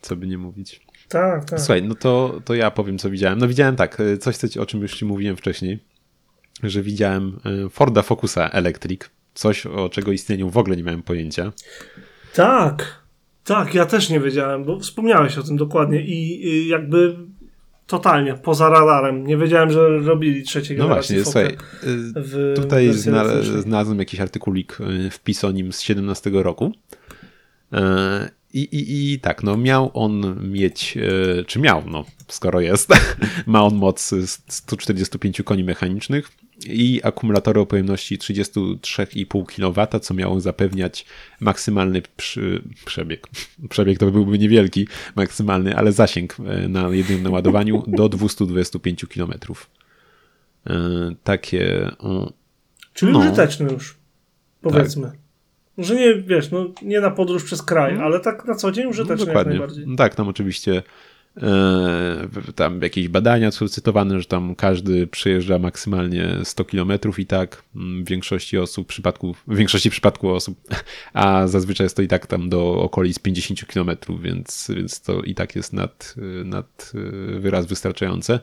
[0.00, 0.80] Co by nie mówić.
[1.08, 1.60] Tak, tak.
[1.60, 3.38] Słuchaj, no to, to ja powiem, co widziałem.
[3.38, 5.91] No widziałem tak, coś, o czym już ci mówiłem wcześniej
[6.62, 9.00] że widziałem e, Forda Focusa Electric,
[9.34, 11.52] coś o czego istnieniu w ogóle nie miałem pojęcia.
[12.34, 13.02] Tak,
[13.44, 17.16] tak, ja też nie wiedziałem, bo wspomniałeś o tym dokładnie i jakby
[17.86, 19.26] totalnie poza radarem.
[19.26, 21.16] Nie wiedziałem, że robili trzeciej no generacji.
[21.16, 21.56] No właśnie, słuchaj,
[22.54, 22.92] tutaj
[23.60, 26.72] znalazłem jakiś artykulik, e, wpis o nim z 17 roku.
[28.54, 30.98] E, I, i, I tak, no miał on mieć,
[31.46, 32.90] czy miał, no skoro jest,
[33.46, 34.14] ma on moc
[34.48, 36.30] 145 koni mechanicznych,
[36.66, 41.06] i akumulatory o pojemności 33,5 kW, co miało zapewniać
[41.40, 43.26] maksymalny przy, przebieg.
[43.70, 49.32] Przebieg to byłby niewielki, maksymalny, ale zasięg e, na jednym naładowaniu do 225 km.
[50.66, 50.74] E,
[51.24, 51.90] takie.
[52.94, 53.96] Czyli no, użyteczny już,
[54.60, 55.06] powiedzmy.
[55.06, 55.21] Tak.
[55.82, 58.02] Że nie, wiesz, no, nie na podróż przez kraj, no.
[58.04, 59.52] ale tak na co dzień użyteczny no, dokładnie.
[59.52, 59.96] jak najbardziej.
[59.96, 60.82] Tak, tam oczywiście
[61.36, 67.62] E, tam jakieś badania są cytowane, że tam każdy przejeżdża maksymalnie 100 km i tak
[67.74, 70.60] w większości osób, przypadków, w większości przypadków osób,
[71.12, 73.90] a zazwyczaj jest to i tak tam do okolic 50 km,
[74.22, 76.14] więc, więc to i tak jest nad,
[76.44, 78.40] nad e, wyraz wystarczające.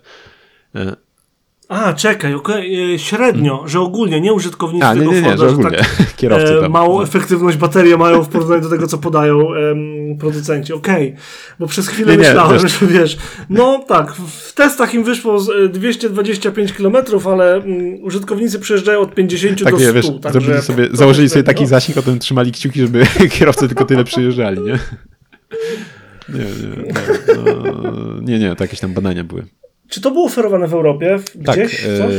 [1.70, 2.64] E, a, czekaj, okay.
[2.94, 3.70] E, średnio, hmm.
[3.70, 5.78] że ogólnie, nie użytkownicy A, nie, nie, nie, że ogólnie.
[5.78, 7.04] Tak, Kierowcy e, Małą no.
[7.04, 10.74] efektywność baterie mają w porównaniu do tego, co podają em, producenci.
[10.74, 11.22] Okej, okay.
[11.60, 12.80] bo przez chwilę nie, myślałem, wiesz.
[12.80, 13.18] że wiesz,
[13.50, 15.38] no tak, w testach im wyszło
[15.70, 19.94] 225 km, ale um, użytkownicy przejeżdżają od 50 tak, do 100.
[19.94, 21.68] Wiesz, także sobie, założyli sobie taki no.
[21.68, 23.06] zasięg, o tym trzymali kciuki, żeby
[23.40, 24.80] kierowcy tylko tyle przyjeżdżali, nie?
[26.30, 26.94] Nie, nie,
[27.36, 29.46] no, nie, nie, to jakieś tam badania były.
[29.90, 31.20] Czy to było oferowane w Europie?
[31.36, 31.82] Gdzieś?
[31.82, 32.10] Tak,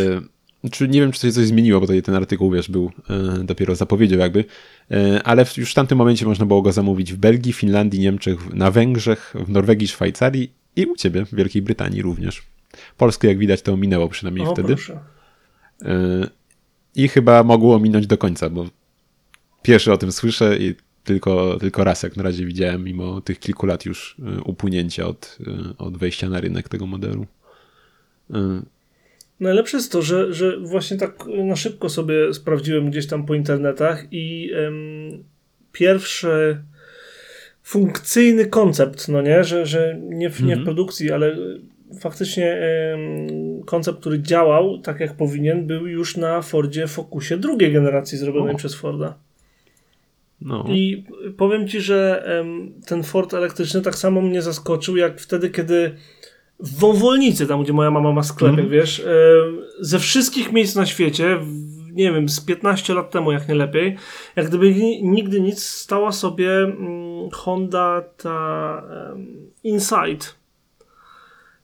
[0.65, 2.91] e, czy nie wiem, czy to się coś zmieniło, bo tutaj ten artykuł, wiesz, był
[3.11, 4.45] e, dopiero zapowiedział jakby,
[4.91, 8.55] e, ale w, już w tamtym momencie można było go zamówić w Belgii, Finlandii, Niemczech,
[8.55, 12.43] na Węgrzech, w Norwegii, Szwajcarii i u ciebie w Wielkiej Brytanii również.
[12.97, 14.77] Polskę, jak widać, to minęło przynajmniej O, wtedy.
[15.83, 15.97] E,
[16.95, 18.67] I chyba mogło minąć do końca, bo
[19.63, 23.67] pierwszy o tym słyszę i tylko, tylko raz jak na razie widziałem, mimo tych kilku
[23.67, 27.27] lat już e, upłynięcia od, e, od wejścia na rynek tego modelu.
[28.35, 28.63] E,
[29.41, 34.05] Najlepsze jest to, że, że właśnie tak na szybko sobie sprawdziłem gdzieś tam po internetach
[34.13, 35.25] i em,
[35.73, 36.63] pierwszy
[37.63, 40.65] funkcyjny koncept, no nie, że, że nie, w, nie w Mhm.
[40.65, 41.37] produkcji, ale
[42.01, 48.19] faktycznie em, koncept, który działał tak jak powinien, był już na Fordzie Focusie drugiej generacji
[48.19, 48.59] zrobionej O.
[48.59, 49.15] przez Forda.
[50.41, 51.05] No, I
[51.37, 55.95] powiem ci, że em, ten Ford elektryczny tak samo mnie zaskoczył, jak wtedy, kiedy
[56.63, 58.71] w Wąwolnicy, tam gdzie moja mama ma sklepek, Mhm.
[58.71, 59.07] wiesz, em,
[59.81, 61.39] ze wszystkich miejsc na świecie,
[61.93, 63.97] nie wiem, z 15 lat temu, jak nie lepiej,
[64.37, 68.83] jak gdyby ni- nigdy nic stała sobie mm, Honda ta
[69.65, 70.41] Insight.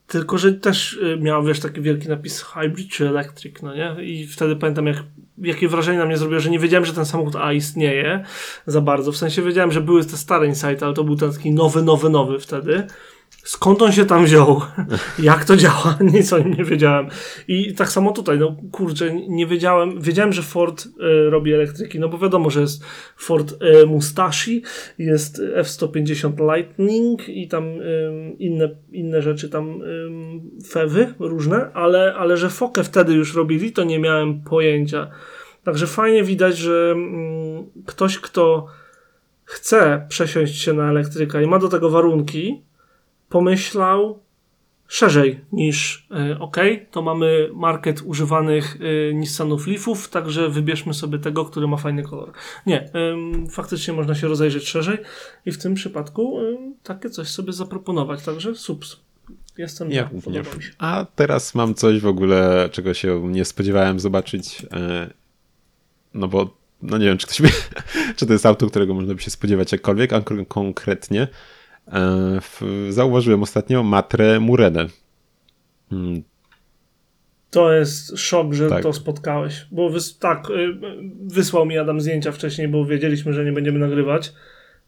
[0.06, 3.96] Tylko, że też y, miała, wiesz, taki wielki napis hybrid czy electric, no nie?
[4.04, 4.96] I wtedy pamiętam, jak,
[5.38, 8.24] jakie wrażenie na mnie zrobiło, że nie wiedziałem, że ten samochód A istnieje
[8.66, 9.12] za bardzo.
[9.12, 12.10] W sensie wiedziałem, że były te stare Insight, ale to był ten taki nowy, nowy,
[12.10, 12.86] nowy wtedy.
[13.46, 14.60] Skąd on się tam wziął?
[15.18, 15.98] Jak to działa?
[16.14, 17.08] Nic o nim nie wiedziałem.
[17.48, 20.00] I tak samo tutaj, no kurczę, nie wiedziałem.
[20.00, 22.84] Wiedziałem, że Ford e, robi elektryki, no bo wiadomo, że jest
[23.16, 24.50] Ford e, Mustache,
[24.98, 29.80] jest F-150 Lightning i tam em, inne, inne rzeczy, tam
[30.68, 35.10] fewy różne, ale, ale że Fokę wtedy już robili, to nie miałem pojęcia.
[35.64, 36.96] Także fajnie widać, że
[37.86, 38.66] ktoś, kto
[39.44, 42.66] chce przesiąść się na elektryka i ma do tego warunki,
[43.28, 44.18] pomyślał
[44.88, 46.56] szerzej niż y, ok,
[46.90, 52.32] to mamy market używanych y, Nissanów Leafów, także wybierzmy sobie tego, który ma fajny kolor.
[52.66, 52.90] Nie,
[53.50, 54.98] faktycznie można się rozejrzeć szerzej
[55.46, 56.38] i w tym przypadku
[56.82, 58.96] takie coś sobie zaproponować, także subs.
[59.58, 60.10] Jestem Ja
[60.56, 60.70] mi się.
[60.78, 64.66] A teraz mam coś w ogóle, czego się nie spodziewałem zobaczyć.
[64.72, 65.10] e,
[66.14, 67.52] No bo, no nie wiem, czy ktoś
[68.16, 71.28] czy to jest auto, którego można by się spodziewać jakkolwiek, a kon- konkretnie e,
[72.90, 74.86] zauważyłem ostatnio Matre Murenę.
[75.92, 76.22] Mm,
[77.50, 78.82] To jest szok, że Tak.
[78.82, 79.66] to spotkałeś.
[79.70, 80.78] Bo wys- tak, y,
[81.26, 84.32] wysłał mi Adam zdjęcia wcześniej, bo wiedzieliśmy, że nie będziemy nagrywać.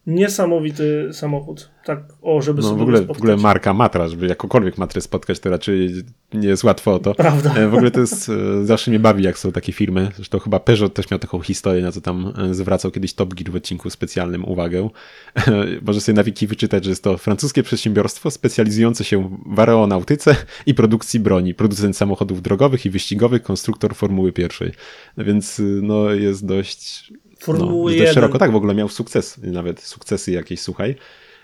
[0.06, 1.70] Niesamowity samochód.
[1.84, 3.22] Tak, o, żeby No sobie w ogóle, go w spotkać.
[3.22, 5.94] ogóle marka Matra, żeby jakokolwiek Matrę spotkać, to raczej
[6.34, 7.14] nie jest łatwo o to.
[7.14, 7.54] Prawda.
[7.56, 10.11] E, W ogóle to jest, e, zawsze mnie bawi, jak są takie firmy.
[10.16, 13.50] Zresztą chyba Peugeot też miał taką historię, na co tam e, zwracał kiedyś Top Gear
[13.50, 14.88] w odcinku specjalnym uwagę.
[15.87, 20.74] Może sobie na wiki wyczytać, że jest to francuskie przedsiębiorstwo specjalizujące się w aeronautyce i
[20.74, 21.54] produkcji broni.
[21.54, 24.72] Producent samochodów drogowych i wyścigowych, konstruktor Formuły pierwszej.
[25.18, 27.12] Więc y, no jest dość...
[27.38, 28.05] Formuły no, jest 1.
[28.05, 28.38] dość szeroko.
[28.38, 30.96] Tak, w ogóle miał sukces, nawet sukcesy jakieś, słuchaj.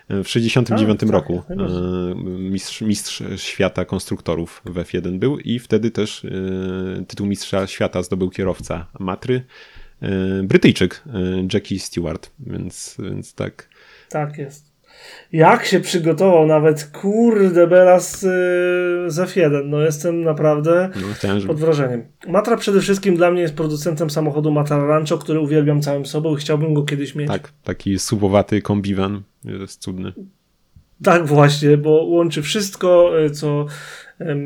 [0.09, 5.91] W 69 Tak, tak, roku e, mistrz, mistrz świata konstruktorów w F1 był i wtedy
[5.91, 9.43] też e, tytuł mistrza świata zdobył kierowca Matry,
[10.01, 13.69] e, Brytyjczyk e, Jackie Stewart, więc, więc tak.
[14.09, 14.74] Tak jest.
[15.31, 18.29] Jak się przygotował nawet, kurde, Belas yy,
[19.07, 19.65] z F1.
[19.65, 22.03] No jestem naprawdę No, pod wrażeniem.
[22.27, 26.39] Matra przede wszystkim dla mnie jest producentem samochodu Matra Rancho, który uwielbiam całym sobą i
[26.39, 27.27] chciałbym go kiedyś mieć.
[27.27, 30.13] Tak, taki suwowaty kombiwan, jest cudny.
[31.03, 33.65] Tak właśnie, bo łączy wszystko, y, co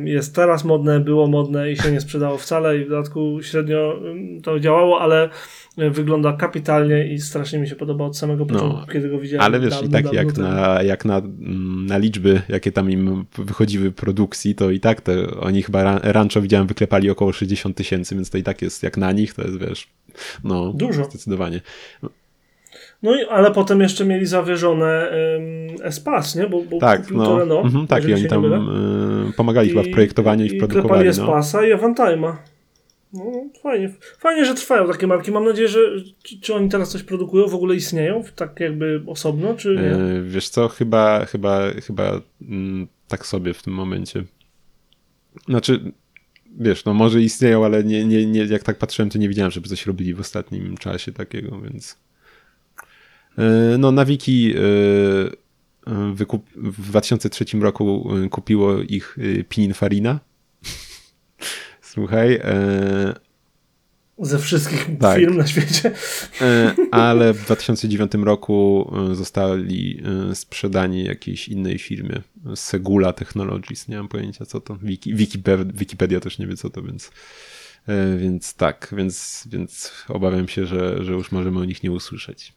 [0.03, 3.99] jest teraz modne, było modne i się nie sprzedało wcale i w dodatku średnio
[4.43, 5.29] to działało, ale
[5.91, 9.45] wygląda kapitalnie i strasznie mi się podoba od samego początku, kiedy go widziałem.
[9.45, 12.91] Ale wiesz, i dawno, tak dawno jak na, jak na, mm, na liczby, jakie tam
[12.91, 17.77] im wychodziły produkcji, to i tak te, oni chyba ran- rancho widziałem wyklepali około 60
[17.77, 19.87] tysięcy, więc to i tak jest jak na nich, to jest wiesz,
[20.43, 21.03] no Dużo.
[21.03, 21.61] zdecydowanie.
[23.03, 25.11] No i, ale potem jeszcze mieli zawyżone
[25.69, 26.47] um, Espas, nie?
[26.47, 28.45] Bo, bo Tak, no, Renault, mhm, tak i oni tam
[29.29, 31.03] y, pomagali chyba w projektowaniu i, w klepali produkowaniu.
[31.05, 31.09] No.
[31.09, 32.33] Espasa i Avantime'a.
[33.13, 33.89] No, fajnie.
[34.19, 35.31] Fajnie, że trwają takie marki.
[35.31, 35.79] Mam nadzieję, że
[36.23, 39.95] czy, czy oni teraz coś produkują, w ogóle istnieją, tak jakby osobno, czy nie?
[39.95, 44.23] Y, wiesz co, chyba, chyba, chyba mm, tak sobie w tym momencie.
[45.47, 45.91] Znaczy,
[46.59, 49.69] wiesz, no może istnieją, ale nie, nie, nie, jak tak patrzyłem, to nie widziałem, żeby
[49.69, 51.97] coś robili w ostatnim czasie takiego, więc...
[53.39, 56.49] Y, No na wiki y, y, wykup...
[56.55, 59.17] w 2003 roku kupiło ich
[59.49, 60.19] Pininfarina.
[61.99, 62.39] Słuchaj, y,
[64.21, 65.19] Ze wszystkich tak.
[65.19, 65.91] firm na świecie.
[66.41, 72.21] E, ale w 2009 roku e, zostali e, sprzedani jakiejś innej firmie,
[72.55, 76.81] Segula Technologies, nie mam pojęcia co to, Wiki, Wikipedia, Wikipedia też nie wie co to,
[76.81, 77.11] więc
[77.87, 82.53] E, więc tak, więc, więc obawiam się, że, że już możemy o nich nie usłyszeć.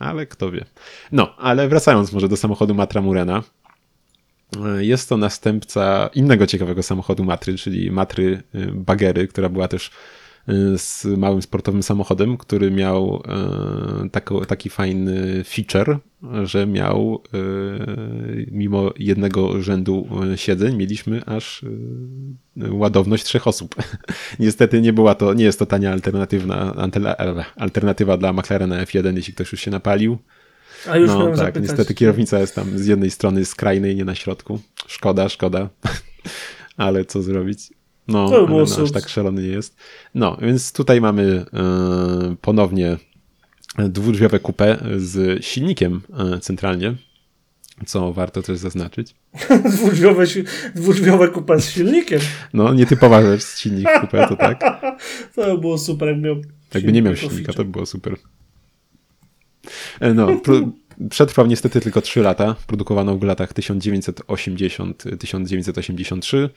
[0.00, 0.64] Ale kto wie.
[1.12, 3.42] No, ale wracając może do samochodu Matra Murena.
[4.64, 9.90] E, jest to następca innego ciekawego samochodu Matry, czyli Matry Bagery, która była też
[10.48, 13.22] Y, z małym sportowym samochodem, który miał
[14.48, 15.98] taki fajny feature,
[16.44, 17.22] że miał
[18.50, 21.64] mimo jednego rzędu siedzeń mieliśmy aż
[22.70, 23.74] ładowność trzech osób.
[24.38, 26.74] Niestety nie była to, nie jest to tania alternatywna,
[27.56, 30.18] alternatywa dla McLarena F1, jeśli ktoś już się napalił.
[30.90, 34.14] A już no tak, zapytać, niestety kierownica jest tam z jednej strony skrajnej, nie na
[34.14, 34.60] środku.
[34.86, 35.68] Szkoda, szkoda.
[36.76, 37.70] Ale co zrobić?
[38.08, 39.76] No, to by no, aż tak szalony nie jest.
[40.14, 41.22] No, więc tutaj mamy
[42.32, 42.96] y, ponownie
[43.78, 46.00] dwudrzwiowe kupę z silnikiem
[46.36, 46.94] y, centralnie,
[47.86, 49.14] co warto też zaznaczyć.
[49.76, 50.24] dwudrzwiowe,
[50.74, 52.20] dwudrzwiowe kupę z silnikiem?
[52.54, 54.60] No, nietypowa rzecz, silnik kupę, to tak.
[55.34, 56.36] to by było super, jakby miał
[56.74, 58.16] Jakby nie miał silnika, to by było super.
[60.00, 60.40] E, no,
[61.10, 62.56] przetrwał niestety tylko 3 lata.
[62.66, 66.48] Produkowano w latach 1980-1983.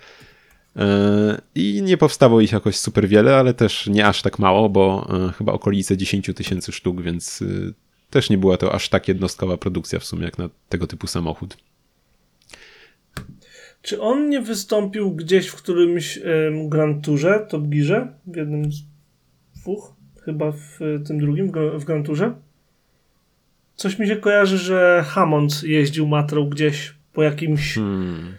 [0.76, 5.10] E, I nie powstało ich jakoś super wiele, ale też nie aż tak mało, bo
[5.30, 7.44] e, chyba okolice 10 tysięcy sztuk, więc
[8.10, 11.58] też nie była to aż tak jednostkowa produkcja w sumie jak na tego typu samochód.
[13.82, 18.14] Czy on nie wystąpił gdzieś w którymś um, Grand Tourze, Top Gearze?
[18.28, 18.84] W jednym z
[19.56, 19.94] dwóch?
[20.22, 22.36] Chyba w tym drugim, w Grand Tourze?
[23.78, 27.76] Coś mi się kojarzy, że Hammond jeździł matrą gdzieś po jakimś...
[27.76, 28.34] Hmm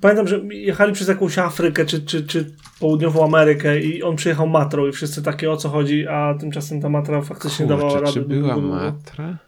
[0.00, 4.86] pamiętam, że jechali przez jakąś Afrykę czy, czy, czy południową Amerykę i on przyjechał matrą
[4.86, 8.12] i wszyscy takie o co chodzi, a tymczasem ta matra faktycznie Kurczę, dawała radę.
[8.12, 9.38] czy była matra?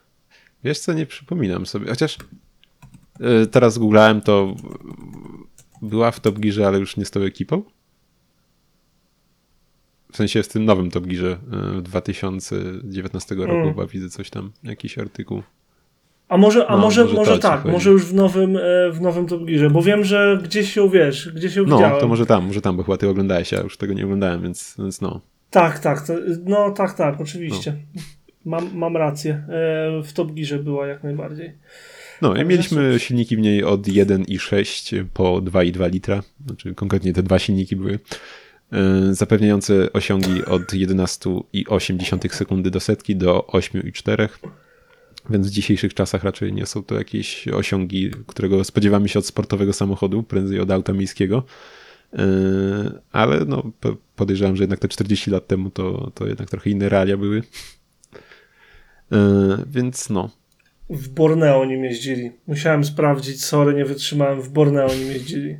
[0.63, 2.17] Wiesz co, nie przypominam sobie, chociaż
[3.19, 4.55] yy, teraz googlałem to
[5.81, 7.63] była w Top Gearze, ale już nie z tą ekipą?
[10.11, 11.37] W sensie w tym nowym Top Gearze
[11.75, 13.69] yy, 2019 roku mm.
[13.69, 15.43] chyba widzę coś tam, jakiś artykuł.
[16.29, 17.73] A może, a no, może, może, może tak, chodzi.
[17.73, 21.31] może już w nowym, e, w nowym Top Gearze, bo wiem, że gdzieś się wiesz,
[21.35, 21.99] gdzieś się No, widziałem.
[21.99, 24.75] to może tam, może tam, bo chyba ty oglądałeś, ja już tego nie oglądałem, więc,
[24.79, 25.21] więc no.
[25.49, 26.13] Tak, tak, to,
[26.45, 27.75] no tak, tak, oczywiście.
[27.95, 28.01] No.
[28.45, 29.33] Mam, mam rację.
[29.33, 31.53] E, w Top Gearze była jak najbardziej.
[32.21, 37.39] No i mieliśmy silniki w niej od 1,6 po 2,2 litra, znaczy konkretnie te dwa
[37.39, 37.97] silniki były e,
[39.11, 44.29] zapewniające osiągi od 11,8 sekundy do setki do 8,4
[45.29, 49.73] więc w dzisiejszych czasach raczej nie są to jakieś osiągi, którego spodziewamy się od sportowego
[49.73, 51.43] samochodu, prędzej od auta miejskiego.
[52.13, 52.19] Yy,
[53.11, 53.71] ale no,
[54.15, 57.43] podejrzewam, że jednak te 40 lat temu to, to jednak trochę inne realia były.
[59.11, 59.17] Yy,
[59.67, 60.29] więc no.
[60.89, 62.31] W Borneo nim jeździli.
[62.47, 64.41] Musiałem sprawdzić, sorry, nie wytrzymałem.
[64.41, 65.57] W Borneo nim jeździli.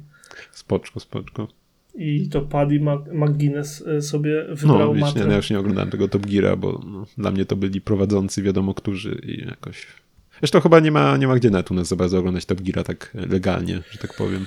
[0.52, 1.59] Spoczko, spoczko
[1.96, 2.80] i to Paddy
[3.12, 6.82] McGuinness y, sobie wybrał no, wiesz, nie, ja już nie oglądałem tego Top Geara, bo
[6.88, 9.88] no, dla mnie to byli prowadzący wiadomo którzy i jakoś...
[10.40, 13.12] Zresztą chyba nie ma, nie ma gdzie netu nas za bardzo oglądać Top Geara tak
[13.30, 14.46] legalnie, że tak powiem.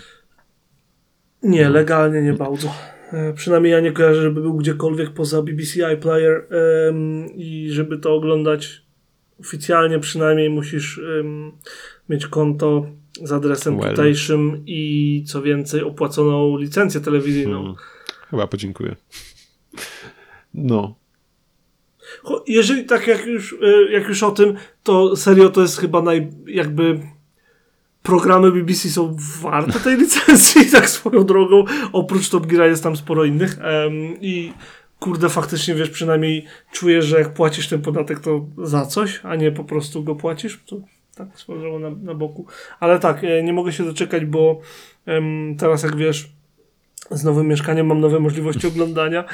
[1.43, 2.75] Nie, legalnie nie bardzo.
[3.13, 6.47] E, przynajmniej ja nie kojarzę, żeby był gdziekolwiek poza BBC iPlayer
[6.89, 8.83] ym, i żeby to oglądać
[9.41, 11.53] oficjalnie przynajmniej musisz ym,
[12.09, 12.87] mieć konto
[13.23, 13.91] z adresem well.
[13.91, 17.59] tutejszym i co więcej opłaconą licencję telewizyjną.
[17.59, 17.77] Hmm.
[18.31, 18.97] Chyba podziękuję.
[20.55, 20.95] No.
[22.47, 26.31] Jeżeli tak jak już, e, jak już o tym, to serio to jest chyba naj,
[26.47, 27.01] jakby
[28.03, 31.65] programy BBC są warte tej licencji, tak swoją drogą.
[31.93, 34.53] Oprócz Top Gear jest tam sporo innych um, i
[35.01, 39.53] kurde, faktycznie wiesz, przynajmniej czujesz, że jak płacisz ten podatek, to za coś, a nie
[39.53, 40.61] po prostu go płacisz.
[40.67, 40.77] To
[41.15, 42.47] tak spojrzało na, na boku.
[42.81, 44.61] Ale tak, e, nie mogę się doczekać, bo
[45.07, 46.31] em, teraz jak wiesz,
[47.11, 49.25] z nowym mieszkaniem mam nowe możliwości oglądania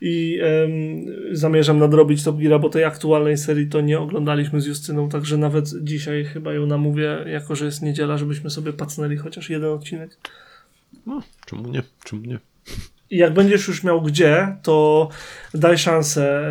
[0.00, 5.08] i em, zamierzam nadrobić Top Gear, bo tej aktualnej serii to nie oglądaliśmy z Justyną,
[5.08, 9.70] także nawet dzisiaj chyba ją namówię, jako że jest niedziela, żebyśmy sobie pacnęli chociaż jeden
[9.70, 10.18] odcinek.
[11.06, 11.82] No, czemu nie?
[12.04, 12.38] Czemu nie?
[13.10, 15.08] I jak będziesz już miał gdzie, to
[15.54, 16.44] daj szansę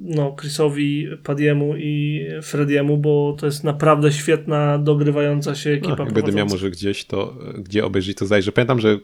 [0.00, 5.96] no, Chrisowi, Padiemu i Frediemu, bo to jest naprawdę świetna, dogrywająca się ekipa.
[5.96, 8.52] No, jak będę miał może gdzieś to, gdzie obejrzeć, to zajrzę.
[8.52, 8.98] Pamiętam, że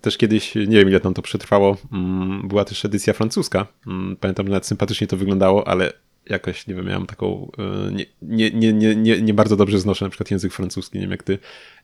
[0.00, 3.66] też kiedyś, nie wiem ile tam to przetrwało, mm, była też edycja francuska.
[3.86, 5.92] Mm, pamiętam, że nawet sympatycznie to wyglądało, ale
[6.26, 10.08] jakoś, nie wiem, miałem taką, e, nie, nie, nie, nie, nie, bardzo dobrze znoszę na
[10.08, 11.38] przykład język francuski, nie wiem jak ty,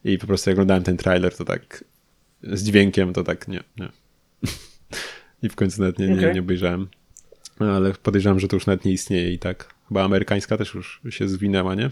[0.04, 1.84] i po prostu jak oglądałem ten trailer, to tak
[2.42, 3.88] z dźwiękiem, to tak nie, nie.
[5.42, 6.88] I w końcu nawet nie, nie, nie obejrzałem.
[7.60, 9.74] Ale podejrzewam, że to już nawet nie istnieje i tak.
[9.88, 11.90] Chyba amerykańska też już się zwinęła, nie?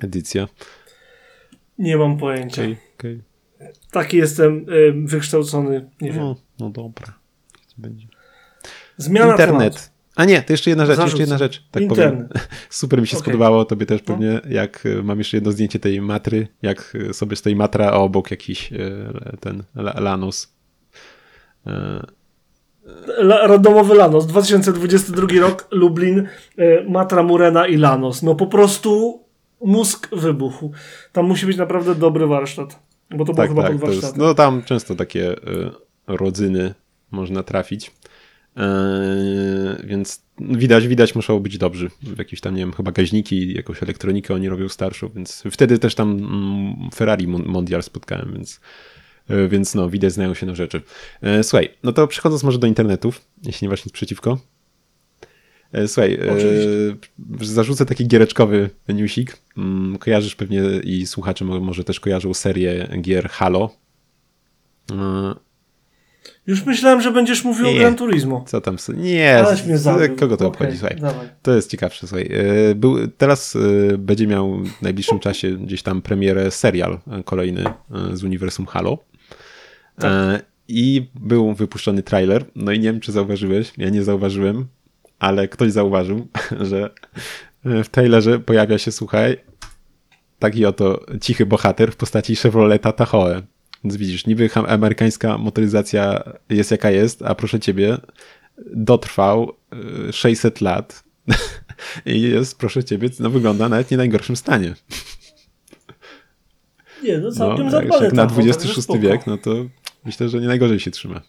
[0.00, 0.48] Edycja.
[1.78, 2.62] Nie mam pojęcia.
[2.62, 3.20] Okay, okay.
[3.90, 5.90] taki jestem y, wykształcony.
[6.00, 6.20] Nie wiem.
[6.20, 7.18] No, no dobra.
[7.78, 8.06] Będzie.
[8.96, 9.74] Zmiana Internet.
[9.74, 9.90] tematu.
[10.16, 11.12] A nie, to jeszcze jedna rzecz, Zarzucę.
[11.12, 11.62] jeszcze jedna rzecz.
[11.70, 12.28] Tak Internet.
[12.28, 12.46] powiem.
[12.70, 13.22] Super mi się Okej.
[13.24, 14.06] spodobało, tobie też No.
[14.06, 17.92] pewnie, jak y, mam jeszcze jedno zdjęcie tej matry, jak y, sobie stoi matra, a
[17.92, 19.08] obok jakiś y,
[19.40, 20.52] ten La- Lanus.
[23.18, 26.18] La, randomowy Lanos, 2022 rok, Lublin,
[26.58, 28.22] y, Matra Murena i Lanos.
[28.22, 29.20] No po prostu
[29.64, 30.72] mózg wybuchł.
[31.12, 32.78] Tam musi być naprawdę dobry warsztat.
[33.10, 34.18] Bo to było Tak, chyba tak, pod warsztatem.
[34.20, 35.70] no tam często takie y,
[36.06, 36.74] rodzyny
[37.10, 37.90] można trafić.
[38.56, 38.62] Yy,
[39.84, 41.90] więc widać, widać muszą być dobrzy.
[42.18, 46.10] Jakieś tam, nie wiem, chyba gaźniki, jakąś elektronikę oni robią starszą, więc wtedy też tam
[46.10, 48.60] mm, Ferrari Mon- Mondial spotkałem, więc,
[49.48, 50.82] więc no, widać, znają się na rzeczy.
[51.22, 54.38] Yy, Słuchaj, no to przechodząc może do internetów, jeśli nie masz nic przeciwko.
[55.72, 56.96] Yy, Słuchaj, Oczywiście.
[57.40, 59.36] zarzucę taki giereczkowy newsik.
[59.56, 63.70] Mm, Kojarzysz pewnie i słuchacze mo- może też kojarzą serię gier Halo.
[66.46, 67.78] Już myślałem, że będziesz mówił o Nie.
[67.78, 68.44] Gran Turismo.
[68.48, 68.76] Co tam?
[68.96, 70.16] Nie, Aleś mnie zabił.
[70.16, 70.78] kogo to Okej, obchodzi?
[70.78, 70.96] Słuchaj.
[71.00, 71.28] dawaj.
[71.42, 72.30] To jest ciekawsze, słuchaj.
[72.70, 77.64] E, Był, teraz e, będzie miał w najbliższym czasie gdzieś tam premierę serial e, kolejny
[77.66, 77.72] e,
[78.16, 78.98] z uniwersum Halo.
[80.02, 82.44] E, I był wypuszczony trailer.
[82.56, 83.72] No i nie wiem, czy zauważyłeś.
[83.78, 84.66] Ja nie zauważyłem,
[85.18, 86.26] ale ktoś zauważył,
[86.70, 86.90] że
[87.64, 89.36] w trailerze pojawia się, słuchaj,
[90.38, 93.42] taki oto cichy bohater w postaci Chevroleta Tahoe.
[93.84, 97.98] Więc widzisz, niby amerykańska motoryzacja jest jaka jest, a proszę ciebie,
[98.74, 99.52] dotrwał
[100.08, 101.04] y, 600 lat
[102.06, 104.74] i jest, proszę ciebie, no wygląda nawet w nie najgorszym stanie.
[107.02, 109.54] Nie, no No, całkiem zadbane jak na XXVI wiek, no to
[110.04, 111.20] myślę, że nie najgorzej się trzyma.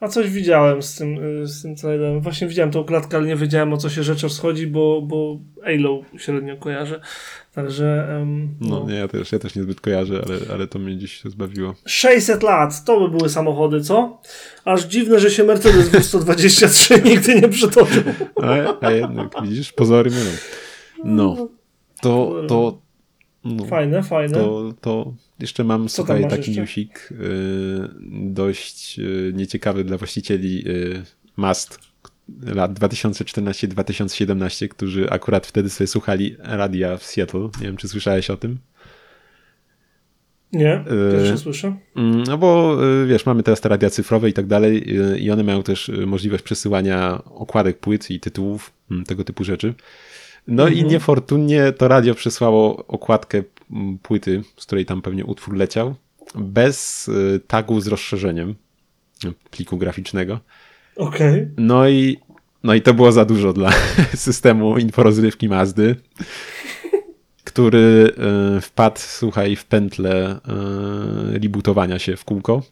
[0.00, 2.20] A coś widziałem z tym, y, z tym trailerem.
[2.20, 6.02] Właśnie widziałem tą klatkę, ale nie wiedziałem o co się rzecz rozchodzi, bo, bo Halo
[6.18, 7.00] średnio kojarzę.
[7.54, 8.86] Także em, No, no.
[8.88, 11.74] nie, ja też, ja też niezbyt kojarzę, ale, ale to mnie dziś zbawiło.
[11.86, 14.20] 600 lat, to by były samochody, co?
[14.64, 18.02] Aż dziwne, że się Mercedes W123 nigdy nie przytoczył.
[18.42, 20.30] A, a jednak, widzisz, pozory mylą.
[21.04, 21.48] No,
[22.00, 22.78] to, to,
[23.44, 24.34] no, Fajne, fajne.
[24.34, 26.60] to, to jeszcze mam, Co słuchaj, taki jeszcze?
[26.60, 27.16] newsik y,
[28.10, 31.02] dość y, nieciekawy dla właścicieli y,
[31.36, 31.78] mast
[32.42, 37.40] lat 2014-2017, którzy akurat wtedy sobie słuchali radia w Seattle.
[37.60, 38.58] Nie wiem, czy słyszałeś o tym?
[40.52, 41.76] Nie, pierwsze Y, słyszę.
[41.96, 45.30] Mm, No bo y, wiesz, mamy teraz te radia cyfrowe i tak dalej y, i
[45.30, 49.74] one mają też możliwość przesyłania okładek płyt i tytułów, mm, tego typu rzeczy.
[50.46, 55.94] No i niefortunnie to radio przesłało okładkę mm, płyty, z której tam pewnie utwór leciał,
[56.34, 58.54] bez y, tagu z rozszerzeniem
[59.50, 60.40] pliku graficznego.
[60.96, 61.48] Okej.
[61.56, 62.18] No i,
[62.62, 63.72] no i to było za dużo dla
[64.14, 65.96] systemu inforozrywki Mazdy,
[67.44, 68.12] który
[68.58, 70.40] y, wpadł, słuchaj, w pętlę
[71.34, 72.62] y, rebootowania się w kółko.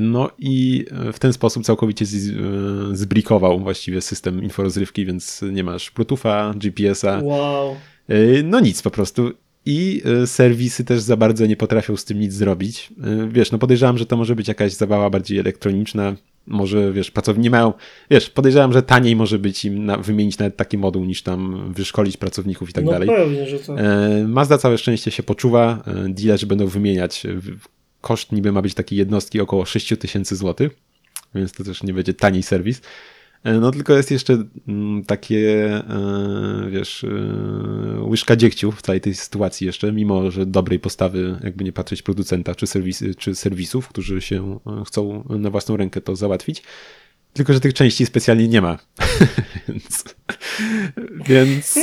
[0.00, 6.54] No i w ten sposób całkowicie y, zbrikował właściwie system inforozrywki, więc nie masz Bluetootha,
[6.56, 7.76] GPS-a, Wow.
[8.10, 9.30] Y, No nic po prostu.
[9.66, 12.88] I serwisy też za bardzo nie potrafią z tym nic zrobić.
[13.28, 16.16] Wiesz, no podejrzewam, że to może być jakaś zabawa bardziej elektroniczna.
[16.46, 17.72] Może, wiesz, pracownicy nie mają.
[18.10, 22.16] Wiesz, podejrzewam, że taniej może być im na, wymienić nawet taki moduł, niż tam wyszkolić
[22.16, 23.08] pracowników i tak no dalej.
[23.08, 23.56] pewnie, że.
[23.74, 25.82] E, Mazda całe szczęście się poczuwa.
[25.86, 27.26] E, Dealerzy będą wymieniać.
[28.00, 30.72] Koszt niby ma być takiej jednostki około 6 tysięcy złotych,
[31.34, 32.80] więc to też nie będzie tani serwis.
[33.44, 37.08] E, No tylko jest jeszcze mm, takie, e, wiesz, e,
[38.02, 42.54] łyżka dziegciu w całej tej sytuacji jeszcze, mimo że dobrej postawy, jakby nie patrzeć producenta
[42.54, 46.62] czy, serwisy, czy serwisów, którzy się chcą na własną rękę to załatwić.
[47.32, 48.78] Tylko, że tych części specjalnie nie ma.
[49.68, 50.04] więc
[51.26, 51.78] więc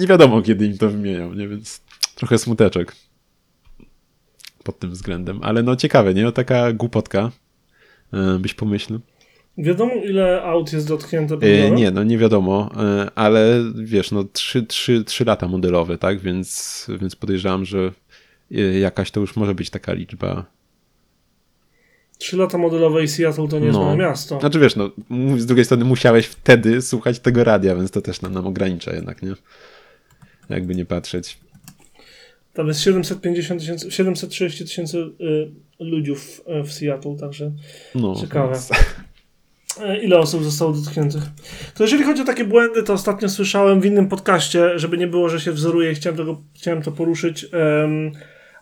[0.00, 1.48] nie wiadomo, kiedy im to wymienią, nie?
[1.48, 1.80] Więc
[2.14, 2.96] trochę smuteczek
[4.72, 5.38] pod tym względem.
[5.42, 6.22] Ale no ciekawe, nie?
[6.22, 7.30] No, taka głupotka,
[8.14, 9.00] y, byś pomyślał.
[9.58, 11.74] Wiadomo, ile aut jest dotknięte E, problemem?
[11.74, 16.20] nie, no nie wiadomo, e, ale wiesz, no 3, 3, 3 lata modelowe, tak?
[16.20, 17.92] Więc, więc podejrzewam, że
[18.52, 20.44] e, jakaś to już może być taka liczba.
[22.18, 23.84] Trzy lata modelowe i Seattle to nie jest No.
[23.84, 24.40] małe miasto.
[24.40, 24.90] Znaczy wiesz, no
[25.38, 29.22] z drugiej strony musiałeś wtedy słuchać tego radia, więc to też nam, nam ogranicza jednak,
[29.22, 29.32] nie?
[30.48, 31.38] Jakby nie patrzeć.
[32.54, 37.52] Tam jest 750 tysięcy, 730 tysięcy y, ludzi w, w Seattle, także
[37.94, 38.52] No, Ciekawe.
[38.52, 38.70] więc-
[39.82, 41.22] E, Ile osób zostało dotkniętych?
[41.74, 45.28] To jeżeli chodzi o takie błędy, to ostatnio słyszałem w innym podcaście, żeby nie było,
[45.28, 48.12] że się wzoruje, chciałem, tego, chciałem to poruszyć, em,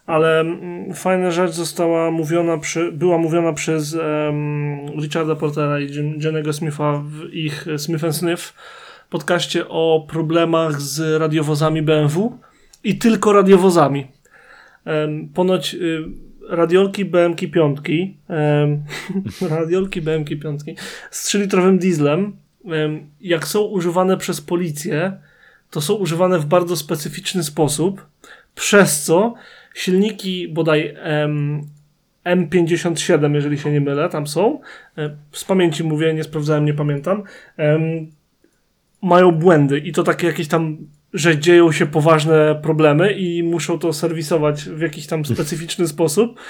[0.06, 6.24] ale mm, fajna rzecz została mówiona, przy, była mówiona przez em, Richarda Portera i Jen-
[6.24, 8.54] Jennego Smitha w ich Smith Sniff
[9.10, 12.38] podcaście o problemach z radiowozami BMW
[12.84, 14.06] i tylko radiowozami.
[15.34, 16.04] ponoć y,
[16.48, 17.78] radiolki BMK 5,
[19.50, 20.60] radiolki BMK 5
[21.10, 22.36] z 3-litrowym dieslem,
[23.20, 25.12] jak są używane przez policję,
[25.70, 28.06] to są używane w bardzo specyficzny sposób,
[28.54, 29.34] przez co
[29.74, 30.96] silniki bodaj
[32.24, 34.60] M57, jeżeli się nie mylę, tam są.
[34.98, 37.22] E, z pamięci mówię, nie sprawdzałem, nie pamiętam.
[39.02, 40.76] Mają błędy i to takie jakieś tam
[41.14, 46.40] że dzieją się poważne problemy i muszą to serwisować w jakiś tam specyficzny sposób.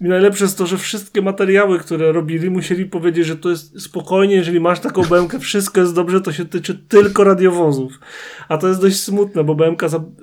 [0.00, 4.34] I najlepsze jest to, że wszystkie materiały, które robili, musieli powiedzieć, że to jest spokojnie,
[4.34, 8.00] jeżeli masz taką BMK, wszystko jest dobrze, to się tyczy tylko radiowozów.
[8.48, 9.82] A to jest dość smutne, bo BMK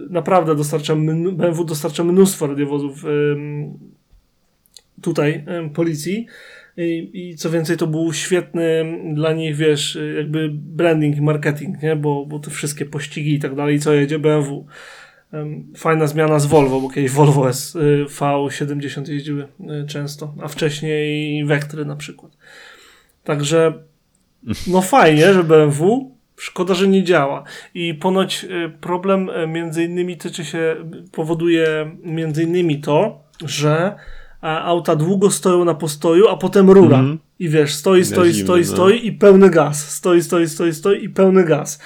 [0.09, 0.95] naprawdę dostarcza,
[1.31, 3.03] BMW dostarcza mnóstwo radiowozów
[5.01, 6.27] tutaj policji.
[6.78, 11.95] I, I, co więcej, to był świetny dla nich, wiesz, jakby branding i marketing, nie?
[11.95, 14.65] Bo, bo te wszystkie pościgi i tak dalej, co jedzie BMW.
[15.78, 21.45] Fajna zmiana z Volvo, bo kiedyś Volvo S y, V70 jeździły y, często, a wcześniej
[21.45, 22.38] Vectry na przykład.
[23.24, 23.74] Także
[24.67, 27.43] no fajnie, że BMW, szkoda, że nie działa.
[27.74, 30.76] I ponoć y, problem między innymi tyczy się,
[31.11, 33.95] powoduje między innymi to, że
[34.41, 36.99] a auta długo stoją na postoju, a potem rura.
[36.99, 37.19] Mm.
[37.39, 38.67] I wiesz, stoi, stoi, stoi, no.
[38.67, 39.89] stoi i pełny gaz.
[39.89, 41.79] Stoi, stoi, stoi, stoi i pełny gaz.